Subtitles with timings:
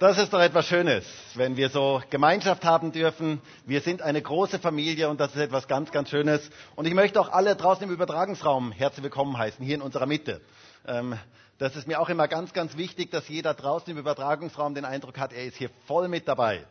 [0.00, 1.04] Das ist doch etwas Schönes,
[1.34, 3.42] wenn wir so Gemeinschaft haben dürfen.
[3.66, 6.50] Wir sind eine große Familie und das ist etwas ganz, ganz Schönes.
[6.76, 10.40] Und ich möchte auch alle draußen im Übertragungsraum herzlich willkommen heißen, hier in unserer Mitte.
[10.86, 11.18] Ähm,
[11.58, 15.18] das ist mir auch immer ganz, ganz wichtig, dass jeder draußen im Übertragungsraum den Eindruck
[15.18, 16.64] hat, er ist hier voll mit dabei.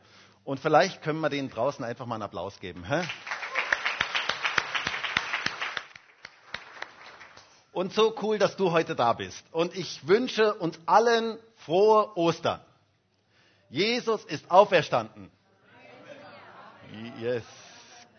[0.45, 2.85] Und vielleicht können wir denen draußen einfach mal einen Applaus geben.
[2.85, 3.03] Hä?
[7.73, 9.43] Und so cool, dass du heute da bist.
[9.51, 12.61] Und ich wünsche uns allen frohe Ostern.
[13.69, 15.31] Jesus ist auferstanden.
[17.19, 17.43] Yes,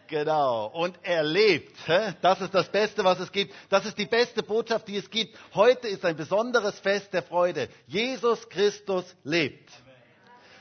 [0.06, 0.66] genau.
[0.66, 1.76] Und er lebt.
[2.20, 3.54] Das ist das Beste, was es gibt.
[3.70, 5.38] Das ist die beste Botschaft, die es gibt.
[5.54, 7.68] Heute ist ein besonderes Fest der Freude.
[7.86, 9.70] Jesus Christus lebt.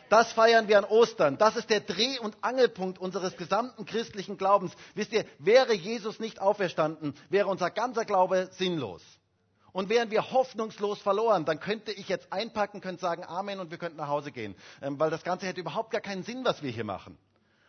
[0.09, 1.37] Das feiern wir an Ostern.
[1.37, 4.71] Das ist der Dreh- und Angelpunkt unseres gesamten christlichen Glaubens.
[4.95, 9.01] Wisst ihr, wäre Jesus nicht auferstanden, wäre unser ganzer Glaube sinnlos.
[9.77, 13.77] Und wären wir hoffnungslos verloren, dann könnte ich jetzt einpacken, könnte sagen Amen und wir
[13.77, 14.55] könnten nach Hause gehen.
[14.81, 17.15] Ähm, weil das Ganze hätte überhaupt gar keinen Sinn, was wir hier machen.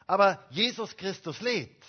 [0.07, 1.85] Aber Jesus Christus lebt.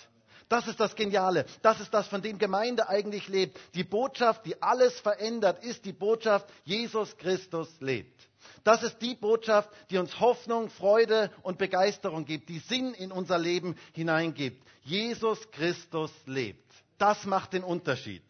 [0.50, 1.46] Das ist das Geniale.
[1.62, 3.58] Das ist das, von dem Gemeinde eigentlich lebt.
[3.74, 8.20] Die Botschaft, die alles verändert, ist die Botschaft, Jesus Christus lebt.
[8.62, 13.38] Das ist die Botschaft, die uns Hoffnung, Freude und Begeisterung gibt, die Sinn in unser
[13.38, 14.62] Leben hineingibt.
[14.82, 16.70] Jesus Christus lebt.
[16.98, 18.22] Das macht den Unterschied.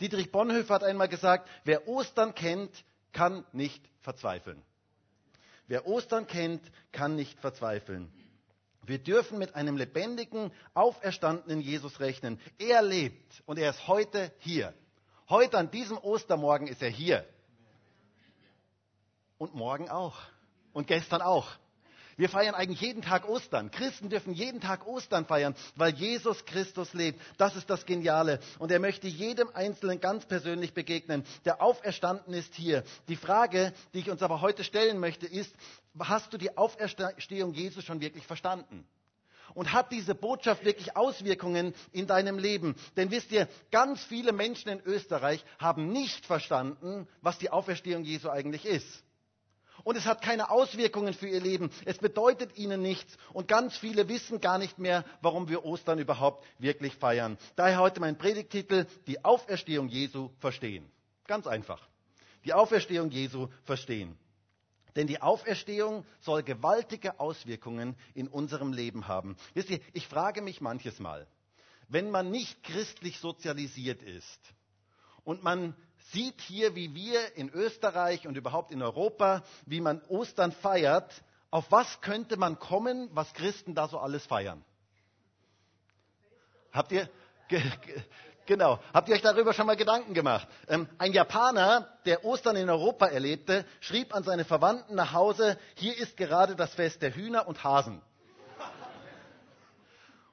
[0.00, 2.70] Dietrich Bonhoeffer hat einmal gesagt, wer Ostern kennt,
[3.12, 4.62] kann nicht verzweifeln.
[5.68, 8.12] Wer Ostern kennt, kann nicht verzweifeln.
[8.84, 12.40] Wir dürfen mit einem lebendigen, auferstandenen Jesus rechnen.
[12.58, 14.74] Er lebt und er ist heute hier.
[15.28, 17.26] Heute an diesem Ostermorgen ist er hier.
[19.38, 20.16] Und morgen auch.
[20.72, 21.48] Und gestern auch.
[22.18, 23.70] Wir feiern eigentlich jeden Tag Ostern.
[23.70, 27.20] Christen dürfen jeden Tag Ostern feiern, weil Jesus Christus lebt.
[27.36, 28.40] Das ist das Geniale.
[28.58, 31.24] Und er möchte jedem Einzelnen ganz persönlich begegnen.
[31.44, 32.84] Der Auferstanden ist hier.
[33.08, 35.54] Die Frage, die ich uns aber heute stellen möchte, ist,
[35.98, 38.86] hast du die Auferstehung Jesus schon wirklich verstanden?
[39.52, 42.76] Und hat diese Botschaft wirklich Auswirkungen in deinem Leben?
[42.96, 48.30] Denn wisst ihr, ganz viele Menschen in Österreich haben nicht verstanden, was die Auferstehung Jesu
[48.30, 49.05] eigentlich ist
[49.86, 51.70] und es hat keine Auswirkungen für ihr Leben.
[51.84, 56.44] Es bedeutet ihnen nichts und ganz viele wissen gar nicht mehr, warum wir Ostern überhaupt
[56.58, 57.38] wirklich feiern.
[57.54, 60.90] Daher heute mein Predigtitel, die Auferstehung Jesu verstehen.
[61.28, 61.86] Ganz einfach.
[62.44, 64.18] Die Auferstehung Jesu verstehen.
[64.96, 69.36] Denn die Auferstehung soll gewaltige Auswirkungen in unserem Leben haben.
[69.54, 71.28] Wisst ihr, ich frage mich manches Mal,
[71.86, 74.40] wenn man nicht christlich sozialisiert ist
[75.22, 75.76] und man
[76.12, 81.12] sieht hier, wie wir in Österreich und überhaupt in Europa, wie man Ostern feiert,
[81.50, 84.64] auf was könnte man kommen, was Christen da so alles feiern?
[86.72, 87.08] Habt ihr,
[88.46, 90.46] genau, habt ihr euch darüber schon mal Gedanken gemacht?
[90.68, 95.96] Ähm, ein Japaner, der Ostern in Europa erlebte, schrieb an seine Verwandten nach Hause, hier
[95.96, 98.02] ist gerade das Fest der Hühner und Hasen.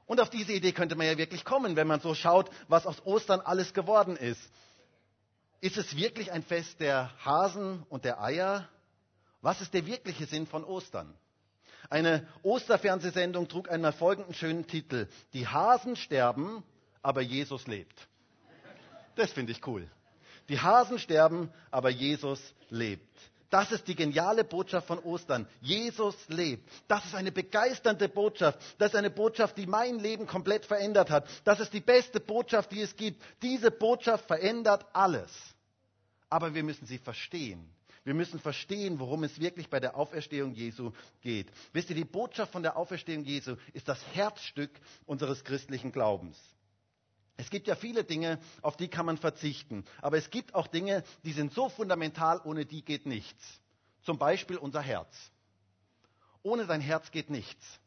[0.06, 3.06] Und auf diese Idee könnte man ja wirklich kommen, wenn man so schaut, was aus
[3.06, 4.42] Ostern alles geworden ist.
[5.64, 8.68] Ist es wirklich ein Fest der Hasen und der Eier?
[9.42, 11.14] Was ist der wirkliche Sinn von Ostern?
[11.90, 15.08] Eine Osterfernsehsendung trug einmal folgenden schönen Titel.
[15.32, 16.66] Die Hasen sterben,
[17.02, 17.98] aber Jesus lebt.
[19.16, 19.90] Das finde ich cool.
[20.50, 23.18] Die Hasen sterben, aber Jesus lebt.
[23.50, 25.48] Das ist die geniale Botschaft von Ostern.
[25.62, 26.70] Jesus lebt.
[26.90, 28.60] Das ist eine begeisternde Botschaft.
[28.80, 31.26] Das ist eine Botschaft, die mein Leben komplett verändert hat.
[31.46, 33.24] Das ist die beste Botschaft, die es gibt.
[33.42, 35.32] Diese Botschaft verändert alles
[36.34, 37.70] aber wir müssen sie verstehen.
[38.04, 41.52] Wir müssen verstehen, worum es wirklich bei der Auferstehung Jesu geht.
[41.74, 44.72] Wisst ihr, die Botschaft von der Auferstehung Jesu ist das Herzstück
[45.06, 46.40] unseres christlichen Glaubens.
[47.38, 49.86] Es gibt ja viele Dinge, auf die kann man verzichten.
[50.02, 53.62] Aber es gibt auch Dinge, die sind so fundamental, ohne die geht nichts.
[54.02, 55.16] Zum Beispiel unser Herz.
[56.42, 57.80] Ohne dein Herz geht nichts.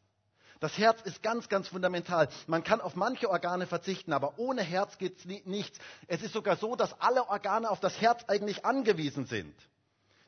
[0.59, 2.29] Das Herz ist ganz, ganz fundamental.
[2.47, 5.77] Man kann auf manche Organe verzichten, aber ohne Herz geht nichts.
[6.07, 9.55] Es ist sogar so, dass alle Organe auf das Herz eigentlich angewiesen sind.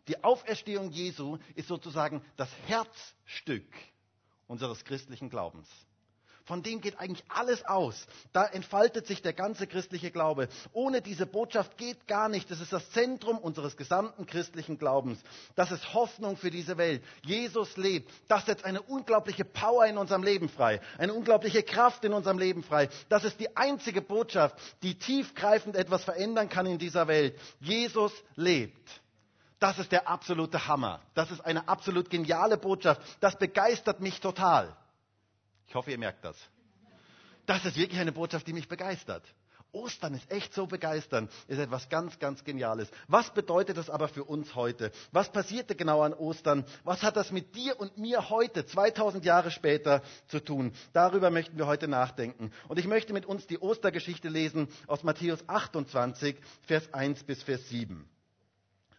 [0.07, 3.65] Die Auferstehung Jesu ist sozusagen das Herzstück
[4.47, 5.67] unseres christlichen Glaubens.
[6.49, 8.07] Von dem geht eigentlich alles aus.
[8.33, 10.49] Da entfaltet sich der ganze christliche Glaube.
[10.73, 12.49] Ohne diese Botschaft geht gar nichts.
[12.49, 15.19] Das ist das Zentrum unseres gesamten christlichen Glaubens.
[15.55, 17.03] Das ist Hoffnung für diese Welt.
[17.23, 18.11] Jesus lebt.
[18.27, 20.81] Das setzt eine unglaubliche Power in unserem Leben frei.
[20.97, 22.89] Eine unglaubliche Kraft in unserem Leben frei.
[23.09, 27.39] Das ist die einzige Botschaft, die tiefgreifend etwas verändern kann in dieser Welt.
[27.59, 28.89] Jesus lebt.
[29.59, 30.99] Das ist der absolute Hammer.
[31.13, 33.01] Das ist eine absolut geniale Botschaft.
[33.19, 34.75] Das begeistert mich total.
[35.69, 36.35] Ich hoffe, ihr merkt das.
[37.45, 39.23] Das ist wirklich eine Botschaft, die mich begeistert.
[39.71, 42.89] Ostern ist echt so begeisternd, ist etwas ganz, ganz Geniales.
[43.07, 44.91] Was bedeutet das aber für uns heute?
[45.11, 46.65] Was passierte genau an Ostern?
[46.83, 50.73] Was hat das mit dir und mir heute, 2000 Jahre später, zu tun?
[50.93, 52.51] Darüber möchten wir heute nachdenken.
[52.67, 57.69] Und ich möchte mit uns die Ostergeschichte lesen aus Matthäus 28, Vers 1 bis Vers
[57.69, 58.09] 7.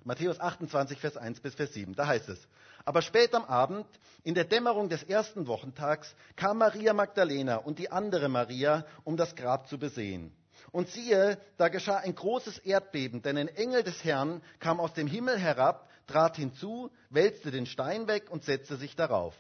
[0.05, 1.95] Matthäus 28, Vers 1 bis Vers 7.
[1.95, 2.39] Da heißt es,
[2.85, 3.87] aber spät am Abend,
[4.23, 9.37] in der Dämmerung des ersten Wochentags, kam Maria Magdalena und die andere Maria, um das
[9.37, 10.33] Grab zu besehen.
[10.73, 15.07] Und siehe, da geschah ein großes Erdbeben, denn ein Engel des Herrn kam aus dem
[15.07, 19.35] Himmel herab, trat hinzu, wälzte den Stein weg und setzte sich darauf.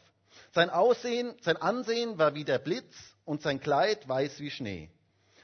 [0.52, 4.90] Sein Aussehen, sein Ansehen war wie der Blitz und sein Kleid weiß wie Schnee.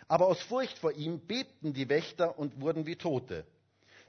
[0.09, 3.45] Aber aus Furcht vor ihm bebten die Wächter und wurden wie Tote.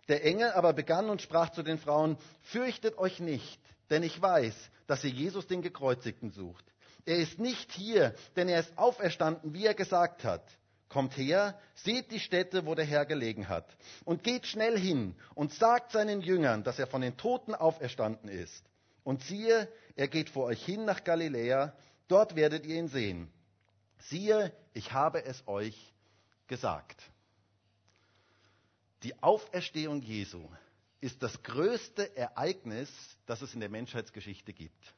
[0.08, 3.60] Der Engel aber begann und sprach zu den Frauen, fürchtet euch nicht,
[3.90, 4.56] denn ich weiß,
[4.88, 6.66] dass ihr Jesus den Gekreuzigten sucht.
[7.06, 10.44] Er ist nicht hier, denn er ist auferstanden, wie er gesagt hat.
[10.90, 13.66] Kommt her, seht die Stätte, wo der Herr gelegen hat,
[14.06, 18.64] und geht schnell hin und sagt seinen Jüngern, dass er von den Toten auferstanden ist.
[19.04, 21.74] Und siehe, er geht vor euch hin nach Galiläa,
[22.08, 23.30] dort werdet ihr ihn sehen.
[24.00, 25.94] Siehe, ich habe es euch
[26.48, 27.02] gesagt.
[29.04, 30.42] Die Auferstehung Jesu
[31.02, 32.90] ist das größte Ereignis,
[33.26, 34.94] das es in der Menschheitsgeschichte gibt.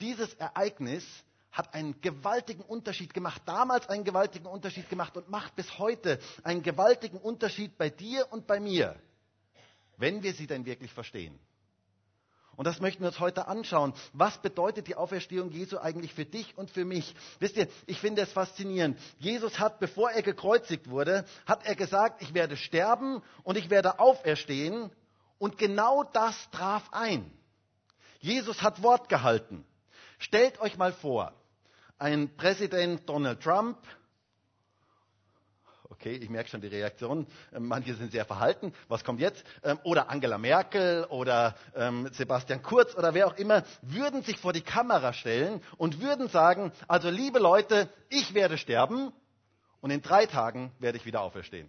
[0.00, 1.04] Dieses Ereignis
[1.52, 6.62] hat einen gewaltigen Unterschied gemacht, damals einen gewaltigen Unterschied gemacht und macht bis heute einen
[6.62, 8.96] gewaltigen Unterschied bei dir und bei mir,
[9.96, 11.38] wenn wir sie denn wirklich verstehen.
[12.56, 13.94] Und das möchten wir uns heute anschauen.
[14.12, 17.14] Was bedeutet die Auferstehung Jesu eigentlich für dich und für mich?
[17.38, 18.98] Wisst ihr, ich finde es faszinierend.
[19.18, 23.98] Jesus hat, bevor er gekreuzigt wurde, hat er gesagt, ich werde sterben und ich werde
[23.98, 24.90] auferstehen.
[25.38, 27.30] Und genau das traf ein.
[28.20, 29.64] Jesus hat Wort gehalten.
[30.18, 31.32] Stellt euch mal vor,
[31.98, 33.78] ein Präsident Donald Trump,
[35.94, 39.44] okay, ich merke schon die Reaktion, ähm, manche sind sehr verhalten, was kommt jetzt?
[39.62, 44.52] Ähm, oder Angela Merkel oder ähm, Sebastian Kurz oder wer auch immer, würden sich vor
[44.52, 49.12] die Kamera stellen und würden sagen, also liebe Leute, ich werde sterben
[49.80, 51.68] und in drei Tagen werde ich wieder auferstehen.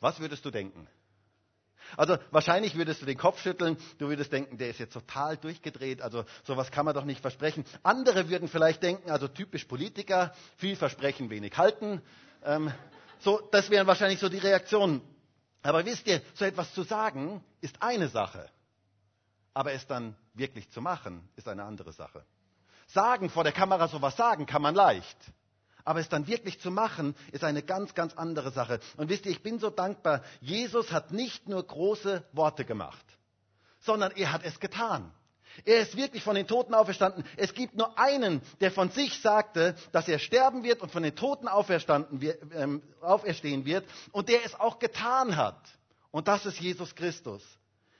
[0.00, 0.88] Was würdest du denken?
[1.96, 6.02] Also wahrscheinlich würdest du den Kopf schütteln, du würdest denken, der ist jetzt total durchgedreht,
[6.02, 7.64] also sowas kann man doch nicht versprechen.
[7.82, 12.02] Andere würden vielleicht denken, also typisch Politiker, viel versprechen, wenig halten.
[12.44, 12.72] Ähm,
[13.20, 15.00] so, das wären wahrscheinlich so die Reaktionen.
[15.62, 18.48] Aber wisst ihr, so etwas zu sagen ist eine Sache,
[19.54, 22.24] aber es dann wirklich zu machen ist eine andere Sache.
[22.88, 25.16] Sagen, vor der Kamera sowas sagen, kann man leicht.
[25.84, 28.80] Aber es dann wirklich zu machen, ist eine ganz, ganz andere Sache.
[28.96, 33.04] Und wisst ihr, ich bin so dankbar, Jesus hat nicht nur große Worte gemacht,
[33.80, 35.12] sondern er hat es getan.
[35.64, 37.24] Er ist wirklich von den Toten auferstanden.
[37.36, 41.14] Es gibt nur einen, der von sich sagte, dass er sterben wird und von den
[41.14, 45.60] Toten auferstanden, äh, auferstehen wird und der es auch getan hat.
[46.10, 47.42] Und das ist Jesus Christus.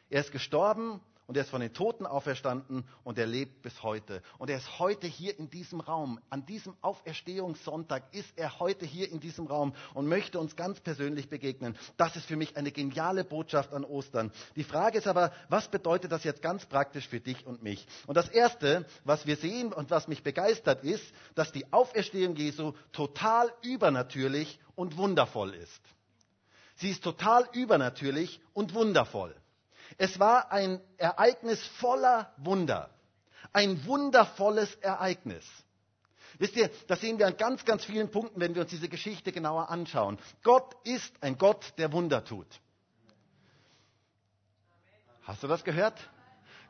[0.08, 1.00] Er ist gestorben
[1.32, 4.20] und er ist von den Toten auferstanden und er lebt bis heute.
[4.37, 6.20] Und er ist heute hier in diesem Raum.
[6.29, 11.31] An diesem Auferstehungssonntag ist er heute hier in diesem Raum und möchte uns ganz persönlich
[11.31, 11.75] begegnen.
[11.96, 14.31] Das ist für mich eine geniale Botschaft an Ostern.
[14.56, 17.87] Die Frage ist aber, was bedeutet das jetzt ganz praktisch für dich und mich?
[18.06, 22.75] Und das Erste, was wir sehen und was mich begeistert, ist, dass die Auferstehung Jesu
[22.93, 25.81] total übernatürlich und wundervoll ist.
[26.76, 29.34] Sie ist total übernatürlich und wundervoll.
[29.98, 32.90] Es war ein Ereignis voller Wunder.
[33.52, 35.44] Ein wundervolles Ereignis.
[36.38, 39.32] Wisst ihr, das sehen wir an ganz, ganz vielen Punkten, wenn wir uns diese Geschichte
[39.32, 40.19] genauer anschauen.
[40.43, 42.46] Gott ist ein Gott, der Wunder tut.
[45.22, 45.98] Hast du das gehört?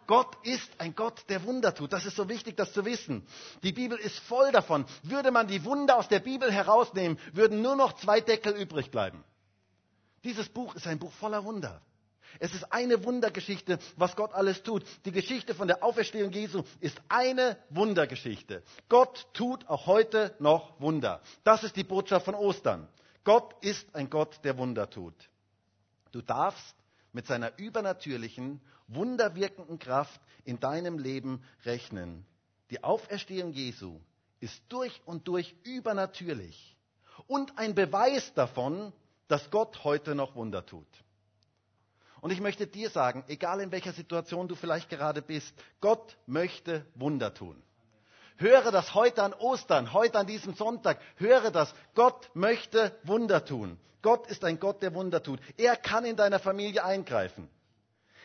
[0.07, 1.93] Gott ist ein Gott, der Wunder tut.
[1.93, 3.27] Das ist so wichtig, das zu wissen.
[3.63, 4.85] Die Bibel ist voll davon.
[5.05, 9.25] Würde man die Wunder aus der Bibel herausnehmen, würden nur noch zwei Deckel übrig bleiben.
[10.25, 11.81] Dieses Buch ist ein Buch voller Wunder.
[12.39, 14.85] Es ist eine Wundergeschichte, was Gott alles tut.
[15.05, 18.63] Die Geschichte von der Auferstehung Jesu ist eine Wundergeschichte.
[18.89, 21.21] Gott tut auch heute noch Wunder.
[21.45, 22.89] Das ist die Botschaft von Ostern.
[23.25, 25.15] Gott ist ein Gott, der Wunder tut.
[26.11, 26.75] Du darfst
[27.13, 32.27] mit seiner übernatürlichen, wunderwirkenden Kraft in deinem Leben rechnen.
[32.71, 34.01] Die Auferstehung Jesu
[34.41, 36.77] ist durch und durch übernatürlich
[37.27, 38.93] und ein Beweis davon,
[39.29, 40.87] dass Gott heute noch Wunder tut.
[42.23, 46.87] Und ich möchte dir sagen, egal in welcher Situation du vielleicht gerade bist, Gott möchte
[46.95, 47.61] Wunder tun.
[48.37, 51.01] Höre das heute an Ostern, heute an diesem Sonntag.
[51.17, 51.75] Höre das.
[51.97, 53.77] Gott möchte Wunder tun.
[54.03, 55.41] Gott ist ein Gott, der Wunder tut.
[55.57, 57.49] Er kann in deiner Familie eingreifen.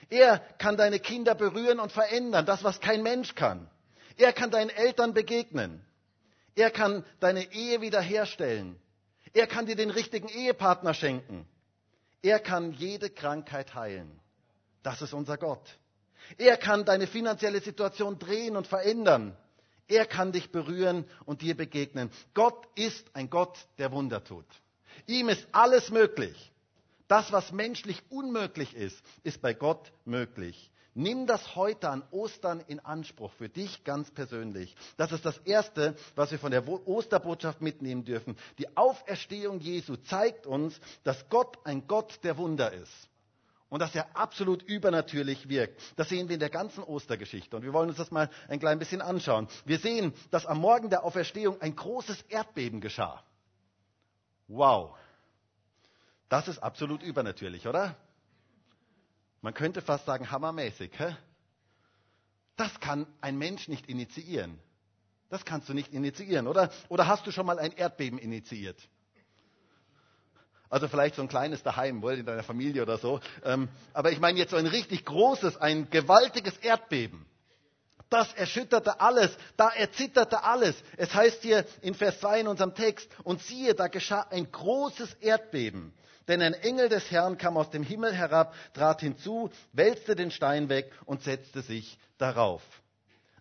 [0.09, 3.67] Er kann deine Kinder berühren und verändern, das, was kein Mensch kann.
[4.15, 5.83] Er kann deinen Eltern begegnen.
[6.53, 8.79] Er kann deine Ehe wiederherstellen.
[9.33, 11.47] Er kann dir den richtigen Ehepartner schenken.
[12.21, 14.19] Er kann jede Krankheit heilen.
[14.83, 15.77] Das ist unser Gott.
[16.37, 19.37] Er kann deine finanzielle Situation drehen und verändern.
[19.87, 22.11] Er kann dich berühren und dir begegnen.
[22.33, 24.45] Gott ist ein Gott, der Wunder tut.
[25.05, 26.51] Ihm ist alles möglich.
[27.07, 30.71] Das, was menschlich unmöglich ist, ist bei Gott möglich.
[30.99, 34.75] Nimm das heute an Ostern in Anspruch für dich ganz persönlich.
[34.97, 38.35] Das ist das Erste, was wir von der Osterbotschaft mitnehmen dürfen.
[38.57, 42.91] Die Auferstehung Jesu zeigt uns, dass Gott ein Gott der Wunder ist.
[43.69, 45.79] Und dass er absolut übernatürlich wirkt.
[45.97, 47.55] Das sehen wir in der ganzen Ostergeschichte.
[47.55, 49.47] Und wir wollen uns das mal ein klein bisschen anschauen.
[49.65, 53.23] Wir sehen, dass am Morgen der Auferstehung ein großes Erdbeben geschah.
[54.47, 54.95] Wow.
[56.27, 57.95] Das ist absolut übernatürlich, oder?
[59.47, 60.91] Man könnte fast sagen, hammermäßig.
[60.97, 61.15] Hä?
[62.57, 64.59] Das kann ein Mensch nicht initiieren.
[65.29, 66.69] Das kannst du nicht initiieren, oder?
[66.89, 68.77] Oder hast du schon mal ein Erdbeben initiiert?
[70.67, 73.21] Also vielleicht so ein kleines daheim, wohl in deiner Familie oder so.
[73.45, 77.25] Ähm, aber ich meine jetzt so ein richtig großes, ein gewaltiges Erdbeben.
[78.09, 80.75] Das erschütterte alles, da erzitterte alles.
[80.97, 85.13] Es heißt hier in Vers 2 in unserem Text, und siehe, da geschah ein großes
[85.21, 85.93] Erdbeben.
[86.27, 90.69] Denn ein Engel des Herrn kam aus dem Himmel herab, trat hinzu, wälzte den Stein
[90.69, 92.61] weg und setzte sich darauf.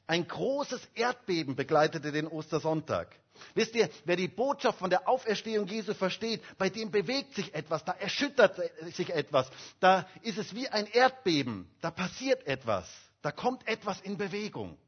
[0.06, 3.08] Ein großes Erdbeben begleitete den Ostersonntag.
[3.54, 7.84] Wisst ihr, wer die Botschaft von der Auferstehung Jesu versteht, bei dem bewegt sich etwas,
[7.84, 8.58] da erschüttert
[8.94, 9.50] sich etwas,
[9.80, 12.88] da ist es wie ein Erdbeben, da passiert etwas,
[13.20, 14.78] da kommt etwas in Bewegung.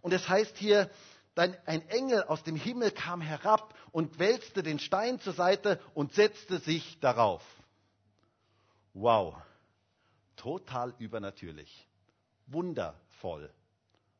[0.00, 0.90] Und es heißt hier,
[1.34, 6.58] ein Engel aus dem Himmel kam herab und wälzte den Stein zur Seite und setzte
[6.58, 7.42] sich darauf.
[8.94, 9.34] Wow,
[10.36, 11.88] total übernatürlich,
[12.46, 13.50] wundervoll,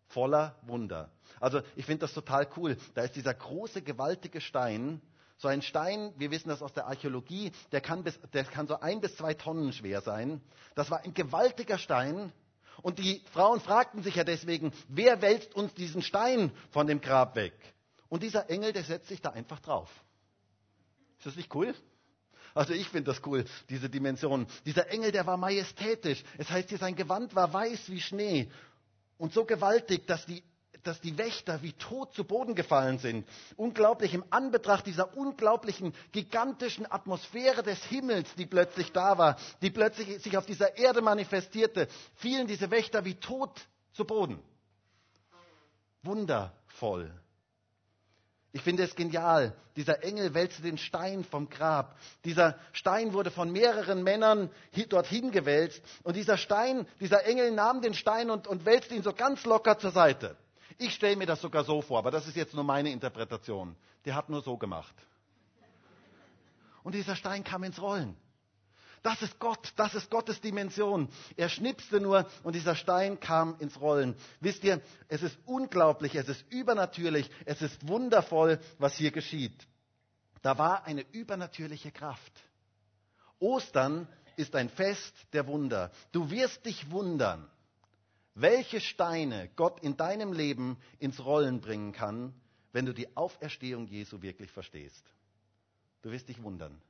[0.08, 1.10] voller Wunder.
[1.40, 2.78] Also ich finde das total cool.
[2.94, 5.02] Da ist dieser große, gewaltige Stein,
[5.36, 8.78] so ein Stein, wir wissen das aus der Archäologie, der kann, bis, der kann so
[8.78, 10.40] ein bis zwei Tonnen schwer sein.
[10.74, 12.32] Das war ein gewaltiger Stein
[12.80, 17.36] und die Frauen fragten sich ja deswegen, wer wälzt uns diesen Stein von dem Grab
[17.36, 17.52] weg?
[18.08, 19.90] Und dieser Engel, der setzt sich da einfach drauf.
[21.18, 21.74] Ist das nicht cool?
[22.54, 24.46] Also ich finde das cool, diese Dimension.
[24.66, 26.22] Dieser Engel, der war majestätisch.
[26.36, 28.50] Es heißt hier, sein Gewand war weiß wie Schnee
[29.16, 30.42] und so gewaltig, dass die
[30.82, 33.26] dass die Wächter wie tot zu Boden gefallen sind.
[33.56, 40.22] Unglaublich im Anbetracht dieser unglaublichen, gigantischen Atmosphäre des Himmels, die plötzlich da war, die plötzlich
[40.22, 43.60] sich auf dieser Erde manifestierte, fielen diese Wächter wie tot
[43.92, 44.40] zu Boden.
[46.02, 47.12] Wundervoll.
[48.54, 49.54] Ich finde es genial.
[49.76, 51.96] Dieser Engel wälzte den Stein vom Grab.
[52.26, 54.50] Dieser Stein wurde von mehreren Männern
[54.90, 55.80] dorthin gewälzt.
[56.02, 59.78] Und dieser Stein, dieser Engel nahm den Stein und, und wälzte ihn so ganz locker
[59.78, 60.36] zur Seite.
[60.78, 63.76] Ich stelle mir das sogar so vor, aber das ist jetzt nur meine Interpretation.
[64.04, 64.94] Der hat nur so gemacht.
[66.82, 68.16] Und dieser Stein kam ins Rollen.
[69.02, 71.08] Das ist Gott, das ist Gottes Dimension.
[71.36, 74.14] Er schnipste nur und dieser Stein kam ins Rollen.
[74.40, 79.66] Wisst ihr, es ist unglaublich, es ist übernatürlich, es ist wundervoll, was hier geschieht.
[80.42, 82.32] Da war eine übernatürliche Kraft.
[83.40, 85.90] Ostern ist ein Fest der Wunder.
[86.12, 87.50] Du wirst dich wundern
[88.34, 92.34] welche Steine Gott in deinem Leben ins Rollen bringen kann,
[92.72, 95.04] wenn du die Auferstehung Jesu wirklich verstehst.
[96.02, 96.80] Du wirst dich wundern.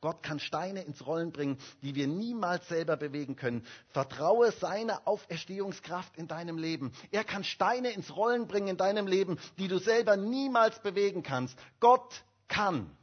[0.00, 3.64] Gott kann Steine ins Rollen bringen, die wir niemals selber bewegen können.
[3.88, 6.92] Vertraue seiner Auferstehungskraft in deinem Leben.
[7.10, 11.58] Er kann Steine ins Rollen bringen in deinem Leben, die du selber niemals bewegen kannst.
[11.80, 12.94] Gott kann.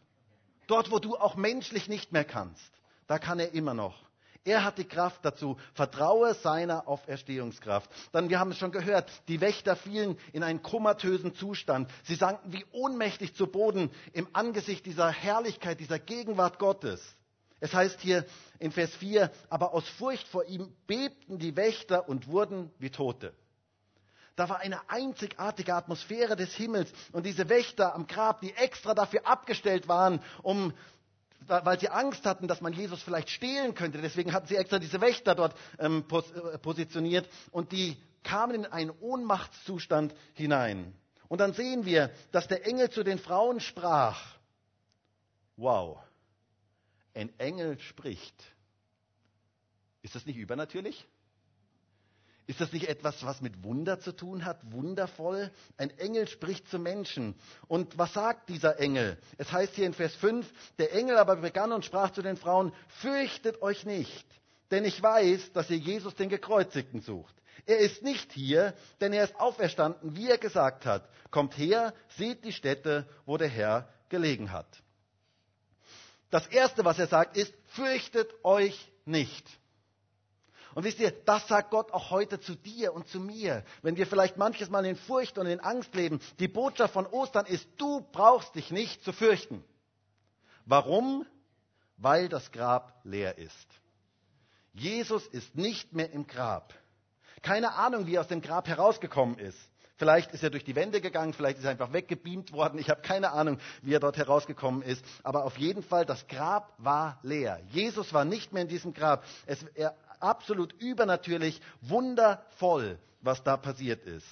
[0.68, 2.72] Dort, wo du auch menschlich nicht mehr kannst,
[3.08, 4.11] da kann er immer noch.
[4.44, 5.58] Er hat die Kraft dazu.
[5.74, 7.90] Vertraue seiner Auferstehungskraft.
[8.12, 11.90] Dann, wir haben es schon gehört, die Wächter fielen in einen komatösen Zustand.
[12.04, 17.02] Sie sanken wie ohnmächtig zu Boden im Angesicht dieser Herrlichkeit, dieser Gegenwart Gottes.
[17.60, 18.26] Es heißt hier
[18.58, 23.34] in Vers 4, aber aus Furcht vor ihm bebten die Wächter und wurden wie Tote.
[24.36, 29.28] Da war eine einzigartige Atmosphäre des Himmels und diese Wächter am Grab, die extra dafür
[29.28, 30.74] abgestellt waren, um
[31.48, 34.02] weil sie Angst hatten, dass man Jesus vielleicht stehlen könnte.
[34.02, 38.66] Deswegen hatten sie extra diese Wächter dort ähm, pos äh, positioniert und die kamen in
[38.66, 40.94] einen Ohnmachtszustand hinein.
[41.28, 44.22] Und dann sehen wir, dass der Engel zu den Frauen sprach.
[45.56, 46.00] Wow,
[47.14, 48.36] ein Engel spricht.
[50.02, 51.08] Ist das nicht übernatürlich?
[52.48, 54.60] Ist das nicht etwas, was mit Wunder zu tun hat?
[54.72, 55.52] Wundervoll?
[55.78, 57.36] Ein Engel spricht zu Menschen.
[57.68, 59.18] Und was sagt dieser Engel?
[59.38, 62.74] Es heißt hier in Vers 5, der Engel aber begann und sprach zu den Frauen,
[62.88, 64.26] fürchtet euch nicht,
[64.72, 67.36] denn ich weiß, dass ihr Jesus den Gekreuzigten sucht.
[67.66, 71.08] Er ist nicht hier, denn er ist auferstanden, wie er gesagt hat.
[71.30, 74.68] Kommt her, seht die Stätte, wo der Herr gelegen hat.
[76.32, 79.46] Das Erste, was er sagt, ist, fürchtet euch nicht.
[80.74, 83.64] Und wisst ihr, das sagt Gott auch heute zu dir und zu mir.
[83.82, 87.46] Wenn wir vielleicht manches Mal in Furcht und in Angst leben, die Botschaft von Ostern
[87.46, 89.64] ist, du brauchst dich nicht zu fürchten.
[90.66, 91.26] Warum?
[91.98, 93.68] Weil das Grab leer ist.
[94.74, 96.74] Jesus ist nicht mehr im Grab.
[97.42, 99.58] Keine Ahnung, wie er aus dem Grab herausgekommen ist.
[99.98, 102.80] Vielleicht ist er durch die Wände gegangen, vielleicht ist er einfach weggebeamt worden.
[102.80, 105.06] Ich habe keine Ahnung, wie er dort herausgekommen ist.
[105.22, 107.62] Aber auf jeden Fall, das Grab war leer.
[107.70, 109.24] Jesus war nicht mehr in diesem Grab.
[109.46, 114.28] Es, er, absolut übernatürlich, wundervoll, was da passiert ist.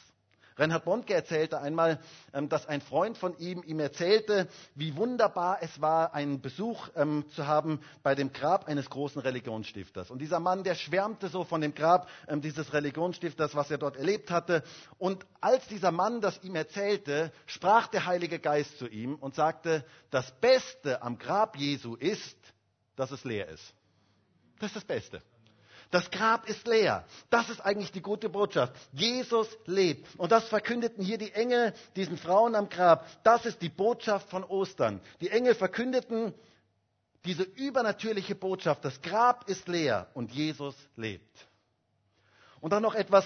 [0.59, 1.99] Reinhard Bondke erzählte einmal,
[2.33, 7.23] ähm, dass ein Freund von ihm ihm erzählte, wie wunderbar es war, einen Besuch ähm,
[7.33, 10.11] zu haben bei dem Grab eines großen Religionsstifters.
[10.11, 13.95] Und dieser Mann, der schwärmte so von dem Grab ähm, dieses Religionsstifters, was er dort
[13.95, 14.63] erlebt hatte.
[14.97, 19.85] Und als dieser Mann das ihm erzählte, sprach der Heilige Geist zu ihm und sagte,
[20.11, 22.37] das Beste am Grab Jesu ist,
[22.97, 23.73] dass es leer ist.
[24.59, 25.21] Das ist das Beste.
[25.91, 27.03] Das Grab ist leer.
[27.29, 28.73] Das ist eigentlich die gute Botschaft.
[28.91, 30.07] Jesus lebt.
[30.19, 33.07] Und das verkündeten hier die Engel diesen Frauen am Grab.
[33.23, 35.01] Das ist die Botschaft von Ostern.
[35.19, 36.33] Die Engel verkündeten
[37.25, 38.85] diese übernatürliche Botschaft.
[38.85, 41.47] Das Grab ist leer und Jesus lebt.
[42.61, 43.25] Und dann noch etwas,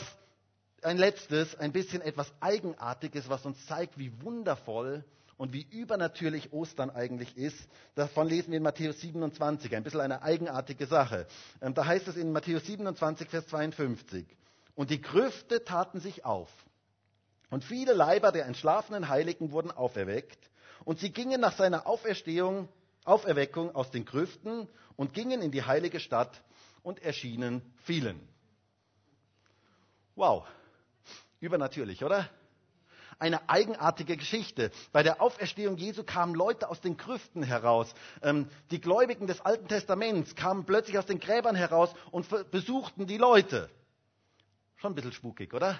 [0.82, 5.04] ein letztes, ein bisschen etwas Eigenartiges, was uns zeigt, wie wundervoll
[5.38, 7.58] und wie übernatürlich Ostern eigentlich ist,
[7.96, 11.28] davon lesen wir in Matthäus 27, ein bisschen eine eigenartige Sache.
[11.62, 14.26] Ähm, da heißt es in Matthäus 27, Vers 52,
[14.76, 16.50] und die Grüfte taten sich auf.
[17.50, 20.40] Und viele Leiber der entschlafenen Heiligen wurden auferweckt.
[20.86, 22.68] Und sie gingen nach seiner Auferstehung,
[23.06, 26.42] Auferweckung aus den Grüften und gingen in die heilige Stadt
[26.82, 28.20] und erschienen vielen.
[30.16, 30.46] Wow,
[31.40, 32.30] übernatürlich, oder?
[33.20, 34.72] Eine eigenartige Geschichte.
[34.92, 37.94] Bei der Auferstehung Jesu kamen Leute aus den Grüften heraus.
[38.22, 43.18] Ähm, die Gläubigen des Alten Testaments kamen plötzlich aus den Gräbern heraus und besuchten die
[43.18, 43.70] Leute.
[44.76, 45.80] Schon ein bisschen spukig, oder?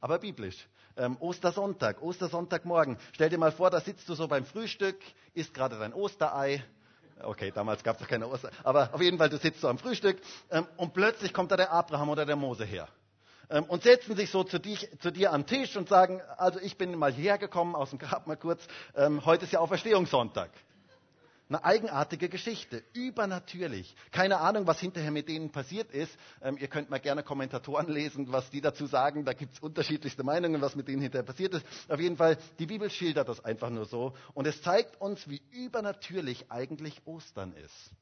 [0.00, 0.68] Aber biblisch.
[0.96, 2.98] Ähm, Ostersonntag, Ostersonntagmorgen.
[3.12, 5.00] Stell dir mal vor, da sitzt du so beim Frühstück,
[5.32, 6.62] isst gerade dein Osterei.
[7.22, 8.50] Okay, damals gab es doch keine Oster.
[8.64, 10.20] Aber auf jeden Fall, du sitzt so am Frühstück
[10.50, 12.88] ähm, und plötzlich kommt da der Abraham oder der Mose her.
[13.52, 16.78] Ähm, und setzen sich so zu, dich, zu, dir am Tisch und sagen, also ich
[16.78, 20.50] bin mal hierher gekommen, aus dem Grab mal kurz, ähm, heute ist ja Auferstehungssonntag.
[21.50, 23.94] Eine eigenartige Geschichte, übernatürlich.
[24.10, 26.16] Keine Ahnung, was hinterher mit denen passiert ist.
[26.40, 29.26] Ähm, ihr könnt mal gerne Kommentatoren lesen, was die dazu sagen.
[29.26, 31.66] Da gibt es unterschiedlichste Meinungen, was mit denen hinterher passiert ist.
[31.90, 34.14] Auf jeden Fall, die Bibel schildert das einfach nur so.
[34.32, 37.92] Und es zeigt uns, wie übernatürlich eigentlich Ostern ist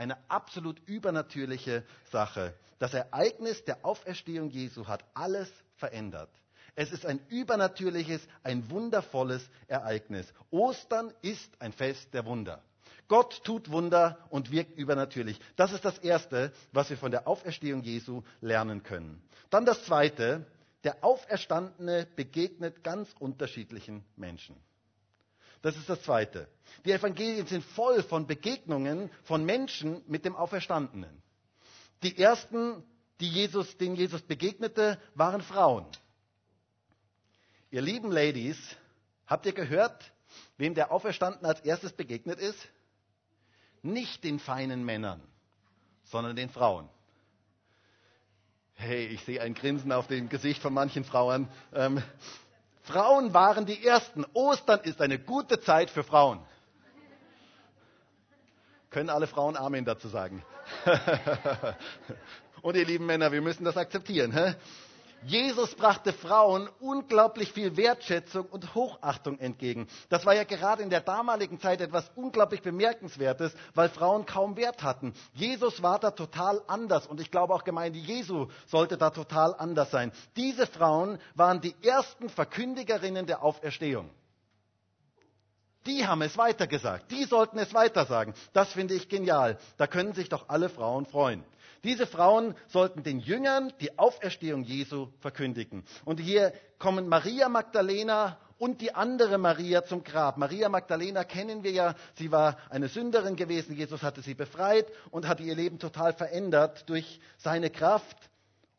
[0.00, 2.54] eine absolut übernatürliche Sache.
[2.78, 6.30] Das Ereignis der Auferstehung Jesu hat alles verändert.
[6.74, 10.32] Es ist ein übernatürliches, ein wundervolles Ereignis.
[10.50, 12.62] Ostern ist ein Fest der Wunder.
[13.08, 15.38] Gott tut Wunder und wirkt übernatürlich.
[15.56, 19.22] Das ist das Erste, was wir von der Auferstehung Jesu lernen können.
[19.50, 20.46] Dann das Zweite,
[20.84, 24.56] der Auferstandene begegnet ganz unterschiedlichen Menschen.
[25.62, 26.48] Das ist das Zweite.
[26.84, 31.22] Die Evangelien sind voll von Begegnungen von Menschen mit dem Auferstandenen.
[32.02, 32.82] Die ersten,
[33.20, 35.86] die Jesus, denen Jesus begegnete, waren Frauen.
[37.70, 38.58] Ihr lieben Ladies,
[39.26, 40.12] habt ihr gehört,
[40.56, 42.58] wem der Auferstandene als erstes begegnet ist?
[43.82, 45.22] Nicht den feinen Männern,
[46.04, 46.88] sondern den Frauen.
[48.74, 51.48] Hey, ich sehe ein Grinsen auf dem Gesicht von manchen Frauen.
[51.74, 52.02] Ähm,
[52.82, 54.24] Frauen waren die Ersten.
[54.32, 56.40] Ostern ist eine gute Zeit für Frauen.
[58.90, 60.42] Können alle Frauen Amen dazu sagen?
[62.62, 64.32] Und ihr lieben Männer, wir müssen das akzeptieren.
[64.32, 64.54] Hä?
[65.22, 69.86] Jesus brachte Frauen unglaublich viel Wertschätzung und Hochachtung entgegen.
[70.08, 74.82] Das war ja gerade in der damaligen Zeit etwas unglaublich Bemerkenswertes, weil Frauen kaum Wert
[74.82, 75.12] hatten.
[75.34, 79.90] Jesus war da total anders und ich glaube auch Gemeinde Jesu sollte da total anders
[79.90, 80.10] sein.
[80.36, 84.08] Diese Frauen waren die ersten Verkündigerinnen der Auferstehung.
[85.86, 87.10] Die haben es weitergesagt.
[87.10, 88.34] Die sollten es weitersagen.
[88.52, 89.58] Das finde ich genial.
[89.78, 91.42] Da können sich doch alle Frauen freuen.
[91.84, 95.84] Diese Frauen sollten den Jüngern die Auferstehung Jesu verkündigen.
[96.04, 100.36] Und hier kommen Maria Magdalena und die andere Maria zum Grab.
[100.36, 103.74] Maria Magdalena kennen wir ja, sie war eine Sünderin gewesen.
[103.74, 108.16] Jesus hatte sie befreit und hat ihr Leben total verändert durch seine Kraft.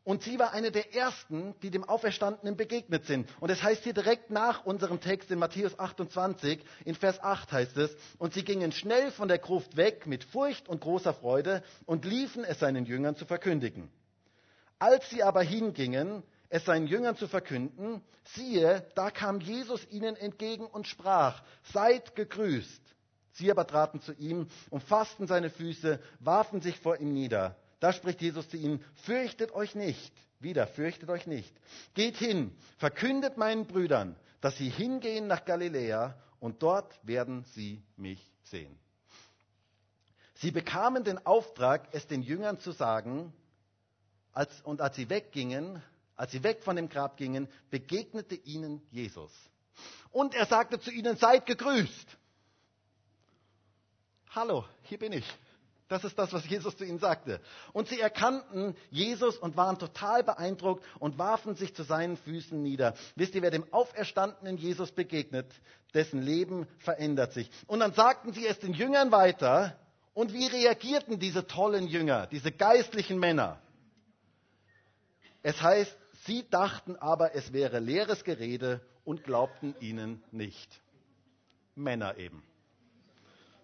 [0.04, 3.28] Und sie war eine der ersten, die dem Auferstandenen begegnet sind.
[3.38, 7.76] Und es heißt hier direkt nach unserem Text in Matthäus 28, in Vers 8 heißt
[7.76, 12.04] es, und sie gingen schnell von der Gruft weg mit Furcht und großer Freude und
[12.04, 13.90] liefen es seinen Jüngern zu verkündigen.
[14.80, 18.02] Als sie aber hingingen, es seinen Jüngern zu verkünden,
[18.34, 22.82] siehe, da kam Jesus ihnen entgegen und sprach, seid gegrüßt.
[23.34, 27.56] Sie aber traten zu ihm, umfassten seine Füße, warfen sich vor ihm nieder.
[27.82, 30.14] Da spricht Jesus zu ihnen, fürchtet euch nicht.
[30.38, 31.52] Wieder, fürchtet euch nicht.
[31.94, 38.24] Geht hin, verkündet meinen Brüdern, dass sie hingehen nach Galiläa und dort werden sie mich
[38.44, 38.78] sehen.
[40.34, 43.32] Sie bekamen den Auftrag, es den Jüngern zu sagen,
[44.32, 45.82] als, und als sie weggingen,
[46.14, 49.32] als sie weg von dem Grab gingen, begegnete ihnen Jesus.
[50.12, 52.16] Und er sagte zu ihnen, seid gegrüßt.
[54.30, 55.26] Hallo, hier bin ich.
[55.92, 57.38] Das ist das, was Jesus zu ihnen sagte.
[57.74, 62.94] Und sie erkannten Jesus und waren total beeindruckt und warfen sich zu seinen Füßen nieder.
[63.14, 65.52] Wisst ihr, wer dem auferstandenen Jesus begegnet,
[65.92, 67.50] dessen Leben verändert sich.
[67.66, 69.78] Und dann sagten sie es den Jüngern weiter,
[70.14, 73.60] und wie reagierten diese tollen Jünger, diese geistlichen Männer?
[75.42, 80.80] Es heißt, sie dachten aber, es wäre leeres Gerede und glaubten ihnen nicht.
[81.74, 82.42] Männer eben.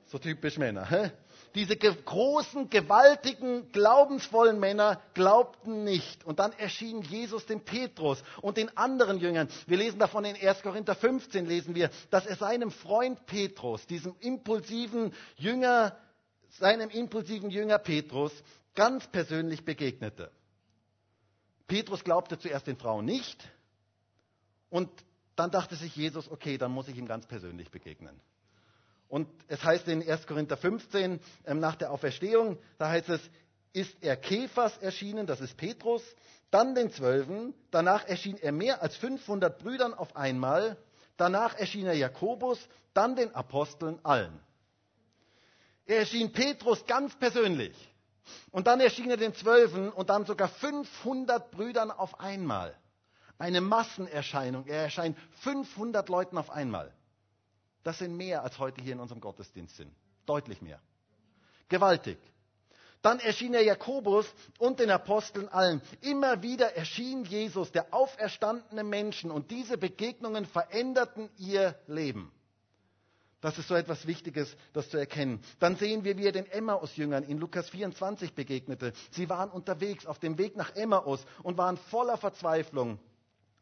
[0.09, 0.91] So typisch Männer.
[0.91, 1.11] Hä?
[1.55, 6.25] Diese großen, gewaltigen, glaubensvollen Männer glaubten nicht.
[6.25, 9.49] Und dann erschien Jesus dem Petrus und den anderen Jüngern.
[9.67, 10.63] Wir lesen davon in 1.
[10.63, 15.97] Korinther 15, lesen wir, dass er seinem Freund Petrus, diesem impulsiven Jünger,
[16.51, 18.33] seinem impulsiven Jünger Petrus
[18.75, 20.31] ganz persönlich begegnete.
[21.67, 23.49] Petrus glaubte zuerst den Frauen nicht
[24.71, 24.89] und
[25.37, 28.21] dann dachte sich Jesus, okay, dann muss ich ihm ganz persönlich begegnen.
[29.09, 30.27] Und es heißt in 1.
[30.27, 33.21] Korinther 15 ähm, nach der Auferstehung, da heißt es,
[33.73, 36.03] ist er Kephas erschienen, das ist Petrus,
[36.51, 40.77] dann den Zwölfen, danach erschien er mehr als 500 Brüdern auf einmal,
[41.17, 42.59] danach erschien er Jakobus,
[42.95, 44.41] dann den Aposteln allen.
[45.87, 47.75] Er erschien Petrus ganz persönlich.
[48.51, 52.77] Und dann erschien er den Zwölfen und dann sogar 500 Brüdern auf einmal.
[53.39, 54.67] Eine Massenerscheinung.
[54.67, 56.93] Er erscheint 500 Leuten auf einmal.
[57.89, 59.91] Das sind mehr als heute hier in unserem Gottesdienst sind.
[60.27, 60.79] Deutlich mehr.
[61.71, 62.19] Gewaltig.
[63.01, 64.27] Dann erschien er Jakobus
[64.59, 65.81] und den Aposteln allen.
[66.03, 72.31] Immer wieder erschien Jesus, der auferstandene Menschen, und diese Begegnungen veränderten ihr Leben.
[73.41, 75.41] Das ist so etwas Wichtiges, das zu erkennen.
[75.59, 78.93] Dann sehen wir, wie er den Emmaus-Jüngern in Lukas 24 begegnete.
[79.13, 82.99] Sie waren unterwegs auf dem Weg nach Emmaus und waren voller Verzweiflung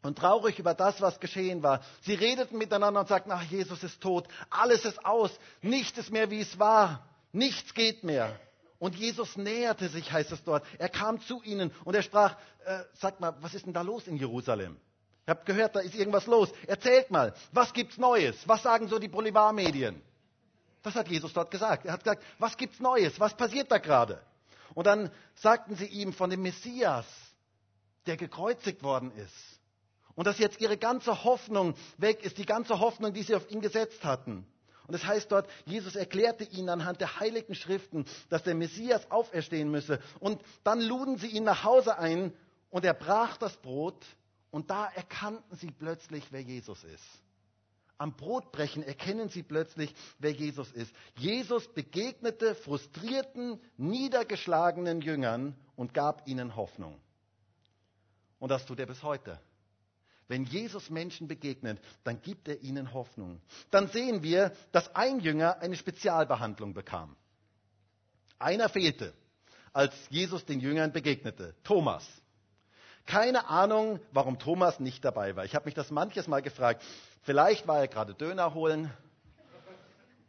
[0.06, 1.80] und traurig über das, was geschehen war.
[2.02, 5.30] Sie redeten miteinander und sagten, ach, Jesus ist tot, alles ist aus,
[5.62, 8.38] nichts ist mehr, wie es war, nichts geht mehr.
[8.78, 10.64] Und Jesus näherte sich, heißt es dort.
[10.78, 14.06] Er kam zu ihnen und er sprach, äh, sagt mal, was ist denn da los
[14.06, 14.76] in Jerusalem?
[15.26, 16.50] Ihr habt gehört, da ist irgendwas los.
[16.66, 18.36] Erzählt mal, was gibt's Neues?
[18.46, 20.00] Was sagen so die Boulevardmedien?
[20.82, 21.84] Das hat Jesus dort gesagt.
[21.84, 23.18] Er hat gesagt, was gibt's Neues?
[23.18, 24.22] Was passiert da gerade?
[24.74, 27.06] Und dann sagten sie ihm von dem Messias,
[28.06, 29.55] der gekreuzigt worden ist.
[30.16, 33.60] Und dass jetzt ihre ganze Hoffnung weg ist, die ganze Hoffnung, die sie auf ihn
[33.60, 34.46] gesetzt hatten.
[34.86, 39.10] Und es das heißt dort, Jesus erklärte ihnen anhand der heiligen Schriften, dass der Messias
[39.10, 40.00] auferstehen müsse.
[40.20, 42.32] Und dann luden sie ihn nach Hause ein
[42.70, 44.04] und er brach das Brot
[44.50, 47.04] und da erkannten sie plötzlich, wer Jesus ist.
[47.98, 50.94] Am Brotbrechen erkennen sie plötzlich, wer Jesus ist.
[51.16, 57.00] Jesus begegnete frustrierten, niedergeschlagenen Jüngern und gab ihnen Hoffnung.
[58.38, 59.40] Und das tut er bis heute.
[60.28, 63.40] Wenn Jesus Menschen begegnet, dann gibt er ihnen Hoffnung.
[63.70, 67.16] Dann sehen wir, dass ein Jünger eine Spezialbehandlung bekam.
[68.38, 69.14] Einer fehlte,
[69.72, 72.06] als Jesus den Jüngern begegnete, Thomas.
[73.06, 75.44] Keine Ahnung, warum Thomas nicht dabei war.
[75.44, 76.82] Ich habe mich das manches Mal gefragt.
[77.22, 78.92] Vielleicht war er gerade Döner holen.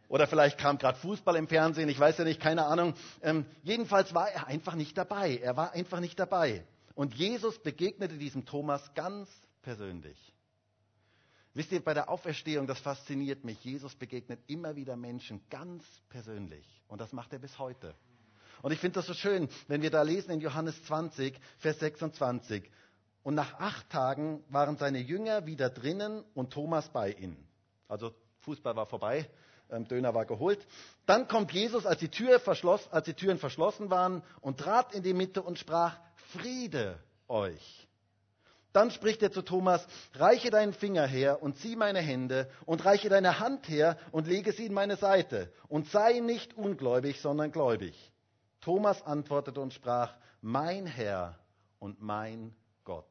[0.10, 2.94] Oder vielleicht kam gerade Fußball im Fernsehen, ich weiß ja nicht, keine Ahnung.
[3.22, 5.38] Ähm, jedenfalls war er einfach nicht dabei.
[5.38, 6.66] Er war einfach nicht dabei.
[6.94, 9.30] Und Jesus begegnete diesem Thomas ganz
[9.68, 10.18] persönlich.
[11.54, 13.62] Wisst ihr, bei der Auferstehung, das fasziniert mich.
[13.66, 16.66] Jesus begegnet immer wieder Menschen ganz persönlich.
[16.88, 17.94] Und das macht er bis heute.
[18.62, 22.72] Und ich finde das so schön, wenn wir da lesen in Johannes 20, Vers 26.
[23.24, 27.46] Und nach acht Tagen waren seine Jünger wieder drinnen und Thomas bei ihnen.
[27.90, 29.30] Also Fußball war vorbei,
[29.70, 30.66] ähm, Döner war geholt.
[31.06, 35.14] Dann kommt Jesus, als die, Tür als die Türen verschlossen waren, und trat in die
[35.14, 36.00] Mitte und sprach,
[36.32, 37.87] Friede euch.
[38.78, 43.10] Dann spricht er zu Thomas, reiche deinen Finger her und zieh meine Hände und reiche
[43.10, 47.96] deine Hand her und lege sie in meine Seite und sei nicht ungläubig, sondern gläubig.
[48.62, 51.40] Thomas antwortete und sprach, mein Herr
[51.80, 53.10] und mein Gott.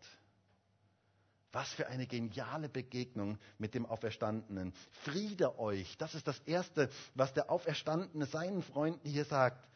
[1.50, 4.72] Was für eine geniale Begegnung mit dem Auferstandenen.
[5.02, 5.98] Friede euch.
[5.98, 9.68] Das ist das Erste, was der Auferstandene seinen Freunden hier sagt.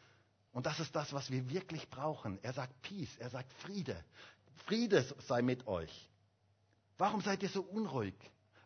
[0.53, 2.39] Und das ist das, was wir wirklich brauchen.
[2.43, 4.01] Er sagt Peace, er sagt Friede.
[4.65, 6.09] Friede sei mit euch.
[6.97, 8.15] Warum seid ihr so unruhig?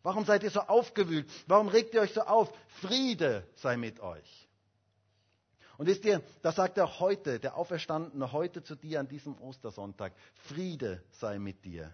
[0.03, 1.29] Warum seid ihr so aufgewühlt?
[1.47, 2.51] Warum regt ihr euch so auf?
[2.81, 4.49] Friede sei mit euch.
[5.77, 10.13] Und wisst ihr, das sagt er heute, der Auferstandene heute zu dir an diesem Ostersonntag.
[10.47, 11.93] Friede sei mit dir.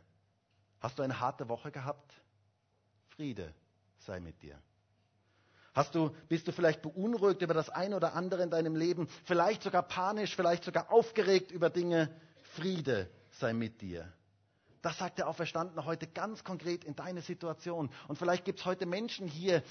[0.79, 2.13] Hast du eine harte Woche gehabt?
[3.15, 3.53] Friede
[3.99, 4.59] sei mit dir.
[5.73, 9.63] Hast du, bist du vielleicht beunruhigt über das eine oder andere in deinem Leben, vielleicht
[9.63, 12.13] sogar panisch, vielleicht sogar aufgeregt über Dinge?
[12.55, 13.09] Friede
[13.41, 14.11] sei mit dir.
[14.81, 17.89] Das sagt der Auferstandene heute ganz konkret in deine Situation.
[18.07, 19.63] Und vielleicht gibt es heute Menschen hier,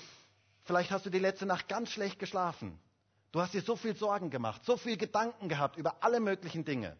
[0.64, 2.78] vielleicht hast du die letzte Nacht ganz schlecht geschlafen.
[3.32, 6.96] Du hast dir so viel Sorgen gemacht, so viel Gedanken gehabt über alle möglichen Dinge.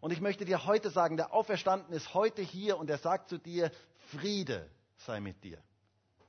[0.00, 3.38] Und ich möchte dir heute sagen, der Auferstandene ist heute hier und er sagt zu
[3.38, 3.70] dir,
[4.10, 5.58] Friede sei mit dir.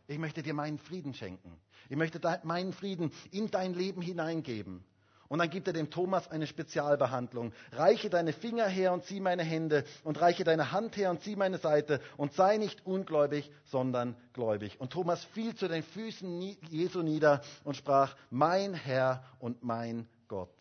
[0.08, 1.60] Ich möchte dir meinen Frieden schenken.
[1.90, 4.86] Ich möchte meinen Frieden in dein Leben hineingeben.
[5.28, 7.54] Und dann gibt er dem Thomas eine Spezialbehandlung.
[7.72, 11.36] Reiche deine Finger her und zieh meine Hände und reiche deine Hand her und zieh
[11.36, 14.80] meine Seite und sei nicht ungläubig, sondern gläubig.
[14.80, 20.56] Und Thomas fiel zu den Füßen Jesu nieder und sprach, mein Herr und mein Gott.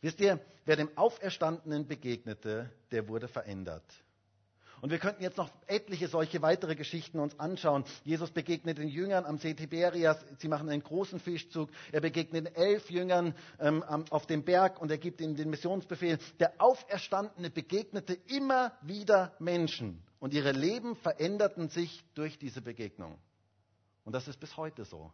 [0.00, 3.84] Wisst ihr, wer dem Auferstandenen begegnete, der wurde verändert.
[4.80, 7.84] Und wir könnten jetzt noch etliche solche weitere Geschichten uns anschauen.
[8.04, 10.24] Jesus begegnet den Jüngern am See Tiberias.
[10.38, 11.70] Sie machen einen großen Fischzug.
[11.92, 16.18] Er begegnet elf Jüngern ähm, auf dem Berg und er gibt ihnen den Missionsbefehl.
[16.38, 23.18] Der Auferstandene begegnete immer wieder Menschen und ihre Leben veränderten sich durch diese Begegnung.
[24.04, 25.12] Und das ist bis heute so.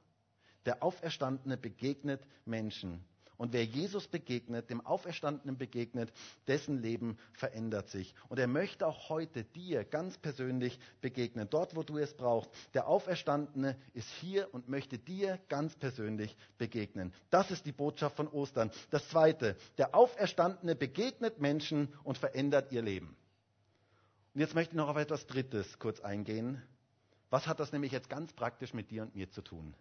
[0.65, 3.05] Der Auferstandene begegnet Menschen.
[3.37, 6.13] Und wer Jesus begegnet, dem Auferstandenen begegnet,
[6.47, 8.15] dessen Leben verändert sich.
[8.29, 12.51] Und er möchte auch heute dir ganz persönlich begegnen, dort, wo du es brauchst.
[12.75, 17.13] Der Auferstandene ist hier und möchte dir ganz persönlich begegnen.
[17.31, 18.71] Das ist die Botschaft von Ostern.
[18.91, 23.17] Das Zweite, der Auferstandene begegnet Menschen und verändert ihr Leben.
[24.35, 26.63] Und jetzt möchte ich noch auf etwas Drittes kurz eingehen.
[27.31, 29.75] Was hat das nämlich jetzt ganz praktisch mit dir und mir zu tun?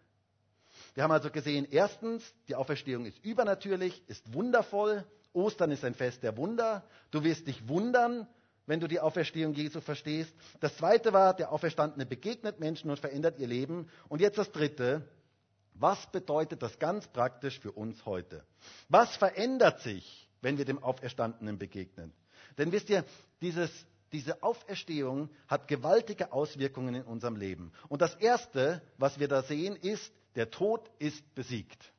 [0.96, 5.06] Wir haben also gesehen, erstens, die Auferstehung ist übernatürlich, ist wundervoll.
[5.34, 6.84] Ostern ist ein Fest der Wunder.
[7.12, 8.28] Du wirst dich wundern,
[8.66, 10.34] wenn du die Auferstehung Jesu verstehst.
[10.62, 13.90] Das zweite war, der Auferstandene begegnet Menschen und verändert ihr Leben.
[14.08, 15.06] Und jetzt das dritte.
[15.74, 18.46] Was bedeutet das ganz praktisch für uns heute?
[18.88, 22.14] Was verändert sich, wenn wir dem Auferstandenen begegnen?
[22.58, 23.04] Denn wisst ihr,
[23.42, 23.70] dieses,
[24.14, 27.74] diese Auferstehung hat gewaltige Auswirkungen in unserem Leben.
[27.90, 31.92] Und das Erste, was wir da sehen, ist, der Tod ist besiegt.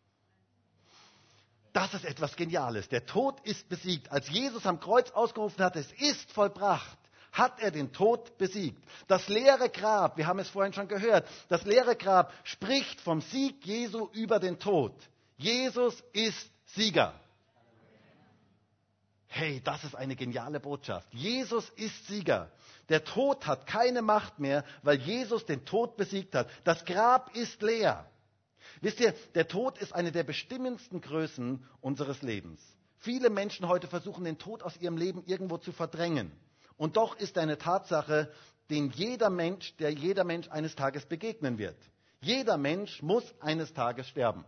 [1.72, 2.88] Das ist etwas Geniales.
[2.88, 4.10] Der Tod ist besiegt.
[4.10, 6.96] Als Jesus am Kreuz ausgerufen hat, es ist vollbracht,
[7.32, 8.82] hat er den Tod besiegt.
[9.08, 13.64] Das leere Grab, wir haben es vorhin schon gehört, das leere Grab spricht vom Sieg
[13.66, 14.94] Jesu über den Tod.
[15.36, 17.12] Jesus ist Sieger.
[19.28, 21.12] Hey, das ist eine geniale Botschaft.
[21.12, 22.50] Jesus ist Sieger.
[22.88, 26.48] Der Tod hat keine Macht mehr, weil Jesus den Tod besiegt hat.
[26.64, 28.08] Das Grab ist leer.
[28.80, 32.60] Wisst ihr, der Tod ist eine der bestimmendsten Größen unseres Lebens.
[32.98, 36.32] Viele Menschen heute versuchen, den Tod aus ihrem Leben irgendwo zu verdrängen.
[36.76, 38.30] Und doch ist eine Tatsache,
[38.70, 41.76] den jeder Mensch, der jeder Mensch eines Tages begegnen wird.
[42.20, 44.44] Jeder Mensch muss eines Tages sterben.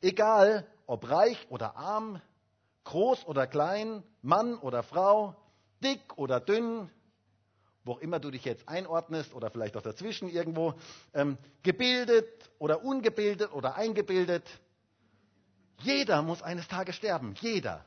[0.00, 2.20] Egal, ob reich oder arm,
[2.84, 5.34] groß oder klein, Mann oder Frau,
[5.82, 6.90] dick oder dünn,
[7.88, 10.74] wo auch immer du dich jetzt einordnest oder vielleicht auch dazwischen irgendwo,
[11.14, 14.44] ähm, gebildet oder ungebildet oder eingebildet.
[15.80, 17.34] Jeder muss eines Tages sterben.
[17.40, 17.84] Jeder.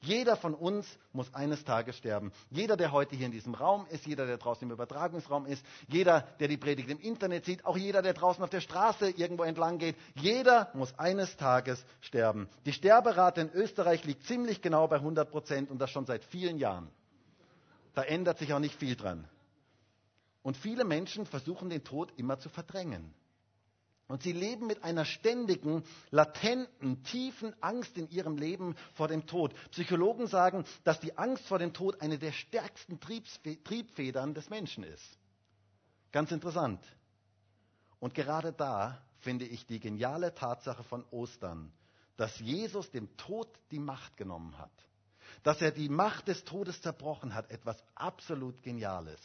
[0.00, 2.30] Jeder von uns muss eines Tages sterben.
[2.50, 6.20] Jeder, der heute hier in diesem Raum ist, jeder, der draußen im Übertragungsraum ist, jeder,
[6.38, 9.78] der die Predigt im Internet sieht, auch jeder, der draußen auf der Straße irgendwo entlang
[9.78, 12.48] geht, jeder muss eines Tages sterben.
[12.66, 16.58] Die Sterberate in Österreich liegt ziemlich genau bei 100 Prozent und das schon seit vielen
[16.58, 16.88] Jahren.
[17.94, 19.28] Da ändert sich auch nicht viel dran.
[20.42, 23.14] Und viele Menschen versuchen den Tod immer zu verdrängen.
[24.06, 29.54] Und sie leben mit einer ständigen, latenten, tiefen Angst in ihrem Leben vor dem Tod.
[29.70, 35.18] Psychologen sagen, dass die Angst vor dem Tod eine der stärksten Triebfedern des Menschen ist.
[36.12, 36.84] Ganz interessant.
[37.98, 41.72] Und gerade da finde ich die geniale Tatsache von Ostern,
[42.18, 44.70] dass Jesus dem Tod die Macht genommen hat
[45.44, 49.20] dass er die Macht des Todes zerbrochen hat, etwas absolut Geniales.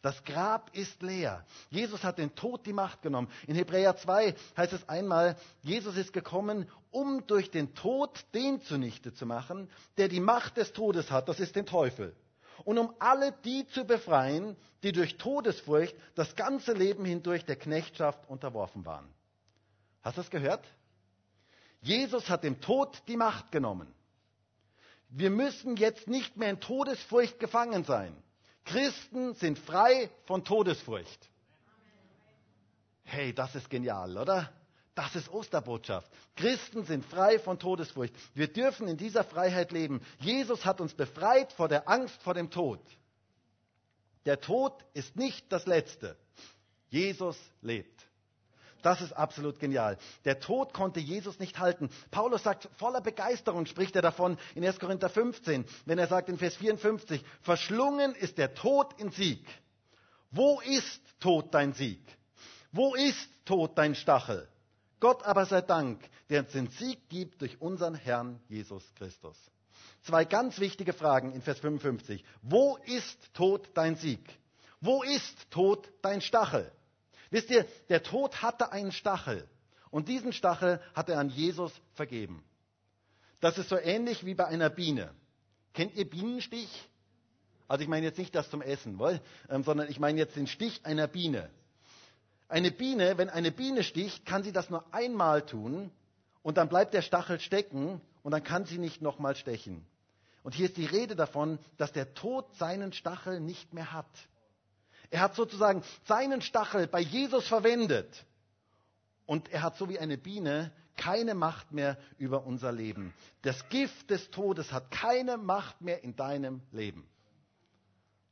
[0.00, 1.44] Das Grab ist leer.
[1.70, 3.28] Jesus hat den Tod die Macht genommen.
[3.46, 9.14] In Hebräer 2 heißt es einmal, Jesus ist gekommen, um durch den Tod den zunichte
[9.14, 12.14] zu machen, der die Macht des Todes hat, das ist den Teufel.
[12.64, 18.28] Und um alle die zu befreien, die durch Todesfurcht das ganze Leben hindurch der Knechtschaft
[18.28, 19.08] unterworfen waren.
[20.02, 20.64] Hast du das gehört?
[21.80, 23.92] Jesus hat dem Tod die Macht genommen.
[25.16, 28.12] Wir müssen jetzt nicht mehr in Todesfurcht gefangen sein.
[28.64, 31.30] Christen sind frei von Todesfurcht.
[33.04, 34.52] Hey, das ist genial, oder?
[34.96, 36.10] Das ist Osterbotschaft.
[36.34, 38.12] Christen sind frei von Todesfurcht.
[38.34, 40.00] Wir dürfen in dieser Freiheit leben.
[40.18, 42.80] Jesus hat uns befreit vor der Angst vor dem Tod.
[44.26, 46.16] Der Tod ist nicht das Letzte.
[46.88, 48.04] Jesus lebt.
[48.84, 49.96] Das ist absolut genial.
[50.26, 51.88] Der Tod konnte Jesus nicht halten.
[52.10, 54.78] Paulus sagt, voller Begeisterung spricht er davon in 1.
[54.78, 59.42] Korinther 15, wenn er sagt in Vers 54, verschlungen ist der Tod in Sieg.
[60.30, 62.02] Wo ist Tod dein Sieg?
[62.72, 64.46] Wo ist Tod dein Stachel?
[65.00, 69.38] Gott aber sei Dank, der uns den Sieg gibt durch unseren Herrn Jesus Christus.
[70.02, 72.22] Zwei ganz wichtige Fragen in Vers 55.
[72.42, 74.20] Wo ist Tod dein Sieg?
[74.82, 76.70] Wo ist Tod dein Stachel?
[77.30, 79.48] Wisst ihr, der Tod hatte einen Stachel
[79.90, 82.44] und diesen Stachel hat er an Jesus vergeben.
[83.40, 85.14] Das ist so ähnlich wie bei einer Biene.
[85.72, 86.88] Kennt ihr Bienenstich?
[87.68, 88.98] Also ich meine jetzt nicht das zum Essen,
[89.48, 91.50] ähm, sondern ich meine jetzt den Stich einer Biene.
[92.48, 95.90] Eine Biene, wenn eine Biene sticht, kann sie das nur einmal tun
[96.42, 99.84] und dann bleibt der Stachel stecken und dann kann sie nicht nochmal stechen.
[100.42, 104.06] Und hier ist die Rede davon, dass der Tod seinen Stachel nicht mehr hat.
[105.14, 108.26] Er hat sozusagen seinen Stachel bei Jesus verwendet.
[109.26, 113.14] Und er hat so wie eine Biene keine Macht mehr über unser Leben.
[113.42, 117.08] Das Gift des Todes hat keine Macht mehr in deinem Leben.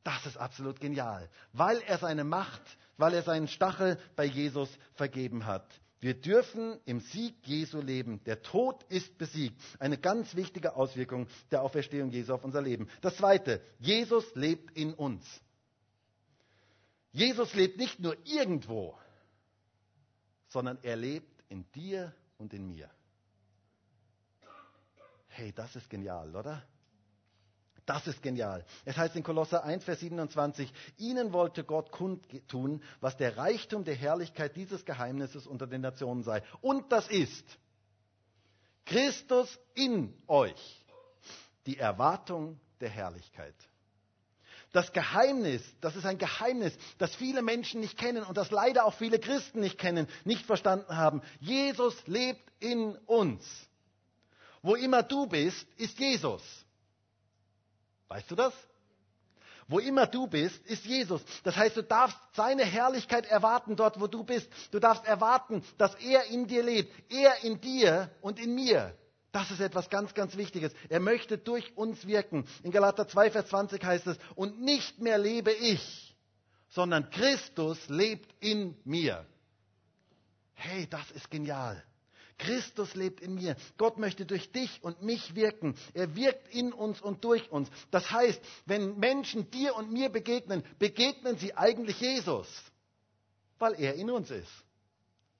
[0.02, 2.62] Das ist absolut genial, weil er seine Macht,
[2.96, 5.68] weil er seinen Stachel bei Jesus vergeben hat.
[6.00, 8.24] Wir dürfen im Sieg Jesu leben.
[8.24, 9.56] Der Tod ist besiegt.
[9.78, 12.88] Eine ganz wichtige Auswirkung der Auferstehung Jesu auf unser Leben.
[13.02, 15.24] Das Zweite, Jesus lebt in uns.
[17.12, 18.98] Jesus lebt nicht nur irgendwo,
[20.48, 22.90] sondern er lebt in dir und in mir.
[25.28, 26.62] Hey, das ist genial, oder?
[27.84, 28.64] Das ist genial.
[28.84, 33.94] Es heißt in Kolosser 1, Vers 27, ihnen wollte Gott kundtun, was der Reichtum der
[33.94, 36.42] Herrlichkeit dieses Geheimnisses unter den Nationen sei.
[36.60, 37.44] Und das ist
[38.84, 40.84] Christus in euch,
[41.66, 43.56] die Erwartung der Herrlichkeit.
[44.72, 48.94] Das Geheimnis, das ist ein Geheimnis, das viele Menschen nicht kennen und das leider auch
[48.94, 51.22] viele Christen nicht kennen, nicht verstanden haben.
[51.40, 53.44] Jesus lebt in uns.
[54.62, 56.42] Wo immer du bist, ist Jesus.
[58.08, 58.54] Weißt du das?
[59.68, 61.22] Wo immer du bist, ist Jesus.
[61.44, 64.48] Das heißt, du darfst seine Herrlichkeit erwarten dort, wo du bist.
[64.70, 66.92] Du darfst erwarten, dass er in dir lebt.
[67.10, 68.94] Er in dir und in mir.
[69.32, 70.72] Das ist etwas ganz, ganz Wichtiges.
[70.90, 72.46] Er möchte durch uns wirken.
[72.62, 76.14] In Galater 2, Vers 20 heißt es, und nicht mehr lebe ich,
[76.68, 79.26] sondern Christus lebt in mir.
[80.52, 81.82] Hey, das ist genial.
[82.36, 83.56] Christus lebt in mir.
[83.78, 85.76] Gott möchte durch dich und mich wirken.
[85.94, 87.70] Er wirkt in uns und durch uns.
[87.90, 92.48] Das heißt, wenn Menschen dir und mir begegnen, begegnen sie eigentlich Jesus,
[93.58, 94.52] weil er in uns ist.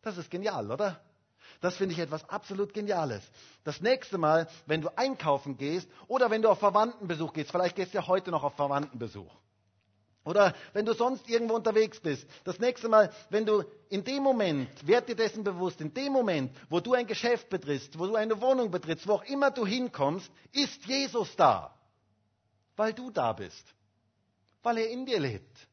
[0.01, 1.03] Das ist genial, oder?
[1.63, 3.23] Das finde ich etwas absolut Geniales.
[3.63, 7.95] Das nächste Mal, wenn du einkaufen gehst oder wenn du auf Verwandtenbesuch gehst, vielleicht gehst
[7.95, 9.33] du ja heute noch auf Verwandtenbesuch.
[10.25, 12.27] Oder wenn du sonst irgendwo unterwegs bist.
[12.43, 16.53] Das nächste Mal, wenn du in dem Moment, werd dir dessen bewusst, in dem Moment,
[16.69, 20.31] wo du ein Geschäft betrittst, wo du eine Wohnung betrittst, wo auch immer du hinkommst,
[20.51, 21.77] ist Jesus da.
[22.75, 23.65] Weil du da bist.
[24.65, 25.69] Weil er in dir lebt.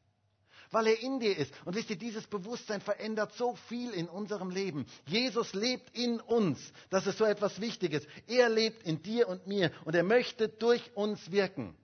[0.70, 1.52] Weil er in dir ist.
[1.64, 4.86] Und wisst ihr, dieses Bewusstsein verändert so viel in unserem Leben.
[5.06, 6.72] Jesus lebt in uns.
[6.90, 8.06] Das ist so etwas Wichtiges.
[8.28, 9.72] Er lebt in dir und mir.
[9.84, 11.74] Und er möchte durch uns wirken.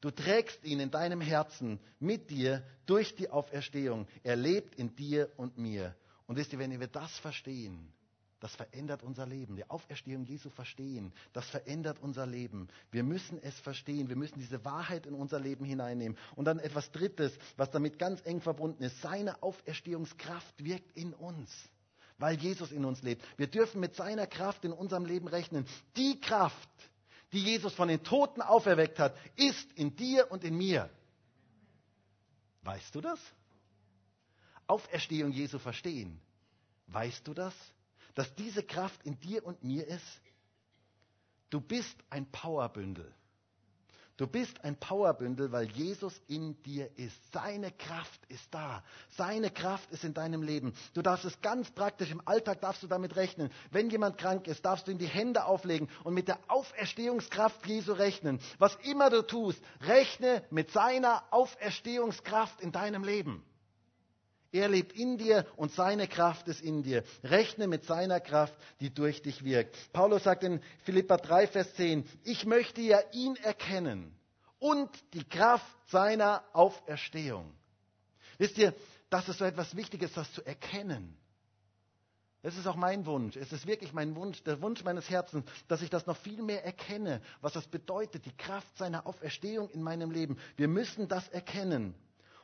[0.00, 4.06] Du trägst ihn in deinem Herzen mit dir durch die Auferstehung.
[4.22, 5.94] Er lebt in dir und mir.
[6.26, 7.92] Und wisst ihr, wenn wir das verstehen,
[8.40, 9.56] das verändert unser Leben.
[9.56, 12.68] Die Auferstehung Jesu verstehen, das verändert unser Leben.
[12.90, 14.08] Wir müssen es verstehen.
[14.08, 16.18] Wir müssen diese Wahrheit in unser Leben hineinnehmen.
[16.34, 19.00] Und dann etwas Drittes, was damit ganz eng verbunden ist.
[19.00, 21.50] Seine Auferstehungskraft wirkt in uns,
[22.18, 23.24] weil Jesus in uns lebt.
[23.38, 25.66] Wir dürfen mit seiner Kraft in unserem Leben rechnen.
[25.96, 26.68] Die Kraft,
[27.32, 30.90] die Jesus von den Toten auferweckt hat, ist in dir und in mir.
[32.62, 33.18] Weißt du das?
[34.66, 36.20] Auferstehung Jesu verstehen.
[36.88, 37.54] Weißt du das?
[38.16, 40.20] Dass diese Kraft in dir und mir ist?
[41.50, 43.14] Du bist ein Powerbündel.
[44.16, 47.14] Du bist ein Powerbündel, weil Jesus in dir ist.
[47.32, 48.82] Seine Kraft ist da.
[49.10, 50.72] Seine Kraft ist in deinem Leben.
[50.94, 53.50] Du darfst es ganz praktisch im Alltag darfst du damit rechnen.
[53.70, 57.92] Wenn jemand krank ist, darfst du ihm die Hände auflegen und mit der Auferstehungskraft Jesu
[57.92, 58.40] rechnen.
[58.58, 63.44] Was immer du tust, rechne mit seiner Auferstehungskraft in deinem Leben.
[64.56, 67.04] Er lebt in dir und seine Kraft ist in dir.
[67.22, 69.76] Rechne mit seiner Kraft, die durch dich wirkt.
[69.92, 74.16] Paulus sagt in Philippa 3, Vers 10, ich möchte ja ihn erkennen
[74.58, 77.52] und die Kraft seiner Auferstehung.
[78.38, 78.72] Wisst ihr,
[79.10, 81.14] das ist so etwas Wichtiges, das zu erkennen.
[82.42, 83.36] Es ist auch mein Wunsch.
[83.36, 86.64] Es ist wirklich mein Wunsch, der Wunsch meines Herzens, dass ich das noch viel mehr
[86.64, 90.38] erkenne, was das bedeutet, die Kraft seiner Auferstehung in meinem Leben.
[90.56, 91.94] Wir müssen das erkennen.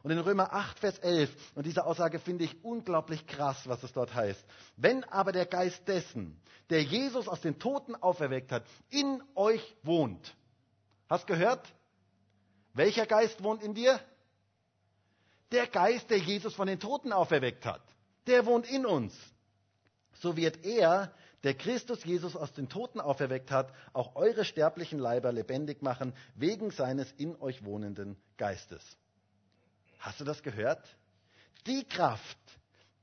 [0.03, 3.93] Und in Römer 8, Vers 11, und diese Aussage finde ich unglaublich krass, was es
[3.93, 4.45] dort heißt.
[4.77, 6.41] Wenn aber der Geist dessen,
[6.71, 10.35] der Jesus aus den Toten auferweckt hat, in euch wohnt.
[11.09, 11.73] Hast gehört?
[12.75, 14.01] Welcher Geist wohnt in dir?
[15.53, 17.83] Der Geist, der Jesus von den Toten auferweckt hat.
[18.27, 19.15] Der wohnt in uns.
[20.15, 21.13] So wird er,
[21.45, 26.71] der Christus Jesus aus den Toten auferweckt hat, auch eure sterblichen Leiber lebendig machen, wegen
[26.71, 28.83] seines in euch wohnenden Geistes.
[30.03, 30.85] Hast du das gehört?
[31.65, 32.39] Die Kraft,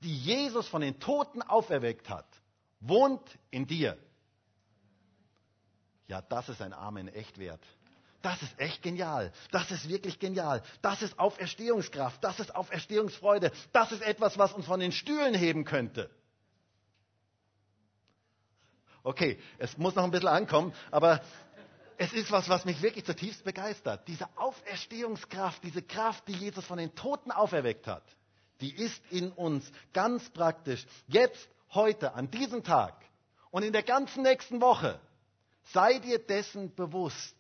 [0.02, 2.28] die Jesus von den Toten auferweckt hat,
[2.82, 3.98] wohnt in dir.
[6.08, 7.64] Ja, das ist ein Amen echt wert.
[8.22, 9.32] Das ist echt genial.
[9.52, 10.62] Das ist wirklich genial.
[10.82, 12.22] Das ist Auferstehungskraft.
[12.22, 13.54] Das ist Auferstehungsfreude.
[13.72, 16.10] Das ist etwas, was uns von den Stühlen heben könnte.
[19.04, 21.22] Okay, es muss noch ein bisschen ankommen, aber
[22.00, 24.08] es ist was, was mich wirklich zutiefst begeistert.
[24.08, 28.04] Diese Auferstehungskraft, diese Kraft, die Jesus von den Toten auferweckt hat,
[28.62, 30.86] die ist in uns ganz praktisch.
[31.08, 32.96] Jetzt, heute, an diesem Tag
[33.52, 34.98] und in der ganzen nächsten Woche,
[35.74, 37.36] sei dir dessen bewusst.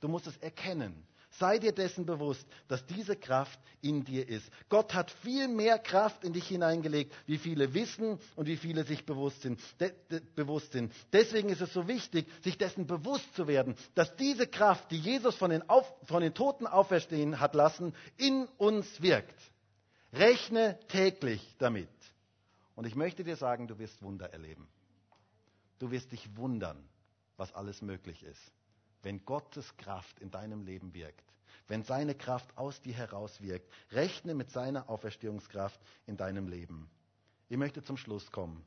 [0.00, 1.06] Du musst es erkennen.
[1.38, 4.48] Sei dir dessen bewusst, dass diese Kraft in dir ist.
[4.68, 9.04] Gott hat viel mehr Kraft in dich hineingelegt, wie viele wissen und wie viele sich
[9.04, 9.60] bewusst sind.
[9.80, 10.92] De, de, bewusst sind.
[11.12, 15.34] Deswegen ist es so wichtig, sich dessen bewusst zu werden, dass diese Kraft, die Jesus
[15.34, 19.40] von den, Auf, von den Toten auferstehen hat lassen, in uns wirkt.
[20.12, 21.88] Rechne täglich damit.
[22.76, 24.68] Und ich möchte dir sagen, du wirst Wunder erleben.
[25.80, 26.88] Du wirst dich wundern,
[27.36, 28.52] was alles möglich ist
[29.04, 31.22] wenn Gottes Kraft in deinem Leben wirkt,
[31.68, 36.90] wenn seine Kraft aus dir heraus wirkt, rechne mit seiner Auferstehungskraft in deinem Leben.
[37.48, 38.64] Ich möchte zum Schluss kommen.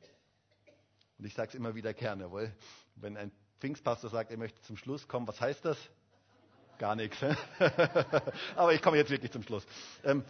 [1.18, 2.54] Und ich sage es immer wieder gerne, weil
[2.96, 5.78] wenn ein Pfingstpastor sagt, er möchte zum Schluss kommen, was heißt das?
[6.78, 7.18] Gar nichts.
[8.56, 9.66] Aber ich komme jetzt wirklich zum Schluss.
[10.04, 10.24] Ähm,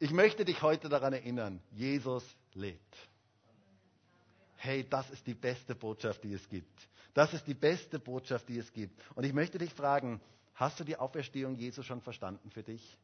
[0.00, 2.96] ich möchte dich heute daran erinnern, Jesus lebt.
[4.56, 6.88] Hey, das ist die beste Botschaft, die es gibt.
[7.14, 9.00] Das ist die beste Botschaft, die es gibt.
[9.14, 10.20] Und ich möchte dich fragen,
[10.54, 12.98] hast du die Auferstehung Jesu schon verstanden für dich?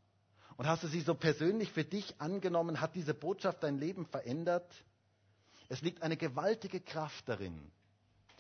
[0.57, 2.81] Und hast du sie so persönlich für dich angenommen?
[2.81, 4.71] Hat diese Botschaft dein Leben verändert?
[5.69, 7.71] Es liegt eine gewaltige Kraft darin,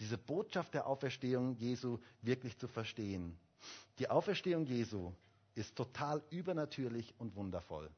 [0.00, 3.38] diese Botschaft der Auferstehung Jesu wirklich zu verstehen.
[4.00, 5.12] Die Auferstehung Jesu
[5.54, 7.88] ist total übernatürlich und wundervoll.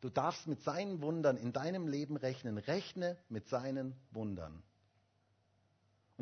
[0.00, 2.58] Du darfst mit seinen Wundern in deinem Leben rechnen.
[2.58, 4.62] Rechne mit seinen Wundern.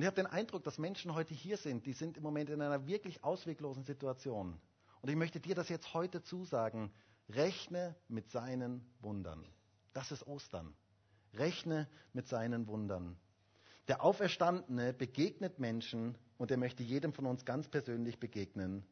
[0.01, 2.63] Und ich habe den Eindruck, dass Menschen heute hier sind, die sind im Moment in
[2.63, 4.59] einer wirklich ausweglosen Situation.
[5.03, 6.91] Und ich möchte dir das jetzt heute zusagen.
[7.29, 9.45] Rechne mit seinen Wundern.
[9.93, 10.73] Das ist Ostern.
[11.35, 13.19] Rechne mit seinen Wundern.
[13.89, 18.87] Der Auferstandene begegnet Menschen und er möchte jedem von uns ganz persönlich begegnen.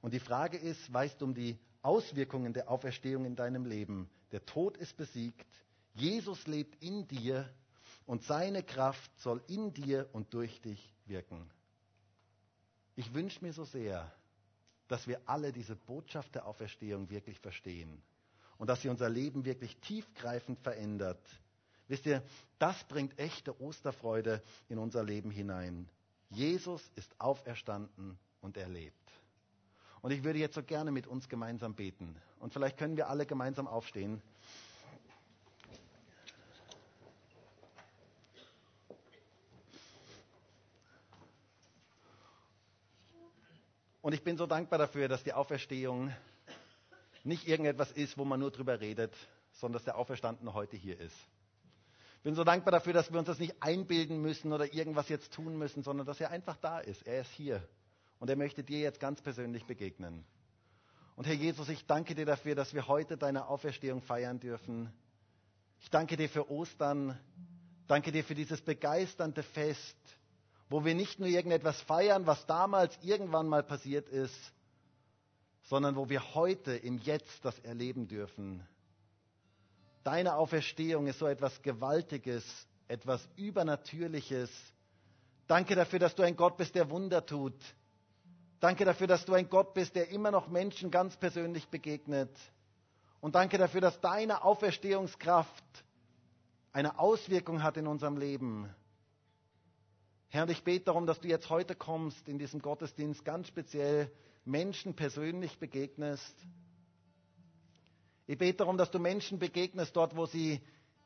[0.00, 4.08] Und die Frage ist, weißt du um die Auswirkungen der Auferstehung in deinem Leben?
[4.30, 5.44] Der Tod ist besiegt,
[5.94, 7.52] Jesus lebt in dir
[8.06, 11.50] und seine Kraft soll in dir und durch dich wirken.
[12.94, 14.10] Ich wünsche mir so sehr,
[14.88, 18.00] dass wir alle diese Botschaft der Auferstehung wirklich verstehen
[18.56, 21.20] und dass sie unser Leben wirklich tiefgreifend verändert.
[21.88, 22.22] Wisst ihr,
[22.58, 25.88] das bringt echte Osterfreude in unser Leben hinein.
[26.30, 28.94] Jesus ist auferstanden und er lebt.
[30.02, 32.16] Und ich würde jetzt so gerne mit uns gemeinsam beten.
[32.38, 34.22] Und vielleicht können wir alle gemeinsam aufstehen.
[44.06, 46.12] Und ich bin so dankbar dafür, dass die Auferstehung
[47.24, 49.12] nicht irgendetwas ist, wo man nur drüber redet,
[49.54, 51.16] sondern dass der Auferstandene heute hier ist.
[52.18, 55.32] Ich bin so dankbar dafür, dass wir uns das nicht einbilden müssen oder irgendwas jetzt
[55.32, 57.04] tun müssen, sondern dass er einfach da ist.
[57.04, 57.68] Er ist hier.
[58.20, 60.24] Und er möchte dir jetzt ganz persönlich begegnen.
[61.16, 64.92] Und Herr Jesus, ich danke dir dafür, dass wir heute deine Auferstehung feiern dürfen.
[65.80, 67.18] Ich danke dir für Ostern.
[67.88, 69.96] Danke dir für dieses begeisternde Fest
[70.68, 74.34] wo wir nicht nur irgendetwas feiern, was damals irgendwann mal passiert ist,
[75.64, 78.66] sondern wo wir heute im Jetzt das erleben dürfen.
[80.04, 82.44] Deine Auferstehung ist so etwas Gewaltiges,
[82.88, 84.50] etwas Übernatürliches.
[85.48, 87.54] Danke dafür, dass du ein Gott bist, der Wunder tut.
[88.60, 92.30] Danke dafür, dass du ein Gott bist, der immer noch Menschen ganz persönlich begegnet.
[93.20, 95.64] Und danke dafür, dass deine Auferstehungskraft
[96.72, 98.72] eine Auswirkung hat in unserem Leben.
[100.28, 104.10] Herr, ich bete darum, dass du jetzt heute kommst in diesem Gottesdienst ganz speziell
[104.44, 106.34] Menschen persönlich begegnest.
[108.26, 110.60] Ich bete darum, dass du Menschen begegnest dort, wo sie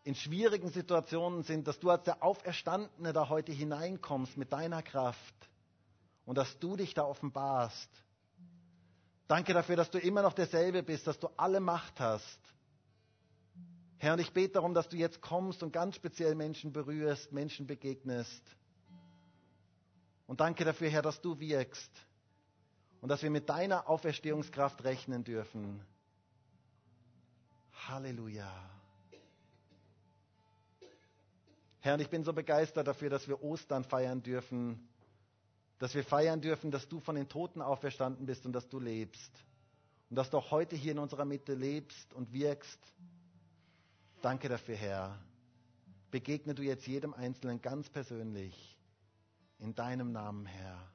[0.04, 5.34] in schwierigen Situationen sind, dass du als der Auferstandene da heute hineinkommst mit deiner Kraft
[6.24, 7.90] und dass du dich da offenbarst.
[9.28, 12.40] Danke dafür, dass du immer noch derselbe bist, dass du alle Macht hast.
[13.98, 17.66] Herr, und ich bete darum, dass du jetzt kommst und ganz speziell Menschen berührst, Menschen
[17.66, 18.42] begegnest.
[20.30, 21.90] Und danke dafür, Herr, dass du wirkst
[23.00, 25.84] und dass wir mit deiner Auferstehungskraft rechnen dürfen.
[27.88, 28.48] Halleluja.
[31.80, 34.88] Herr, und ich bin so begeistert dafür, dass wir Ostern feiern dürfen,
[35.80, 39.32] dass wir feiern dürfen, dass du von den Toten auferstanden bist und dass du lebst.
[40.10, 42.78] Und dass du auch heute hier in unserer Mitte lebst und wirkst.
[44.22, 45.18] Danke dafür, Herr.
[46.12, 48.79] Begegne du jetzt jedem Einzelnen ganz persönlich.
[49.60, 50.88] In deinem Namen, Herr.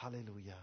[0.00, 0.56] Halleluja.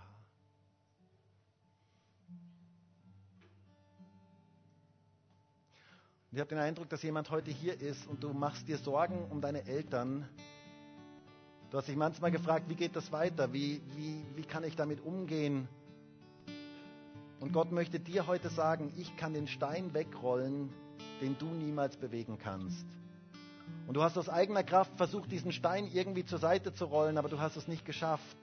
[6.32, 9.26] Und ich habe den Eindruck, dass jemand heute hier ist und du machst dir Sorgen
[9.30, 10.30] um deine Eltern.
[11.72, 13.52] Du hast dich manchmal gefragt, wie geht das weiter?
[13.52, 15.68] Wie, wie, wie kann ich damit umgehen?
[17.42, 20.70] Und Gott möchte dir heute sagen, ich kann den Stein wegrollen,
[21.20, 22.86] den du niemals bewegen kannst.
[23.88, 27.30] Und du hast aus eigener Kraft versucht, diesen Stein irgendwie zur Seite zu rollen, aber
[27.30, 28.38] du hast es nicht geschafft.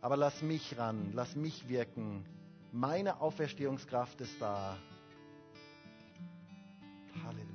[0.00, 2.24] Aber lass mich ran, lass mich wirken.
[2.72, 4.76] Meine Auferstehungskraft ist da.
[7.24, 7.51] Halleluja.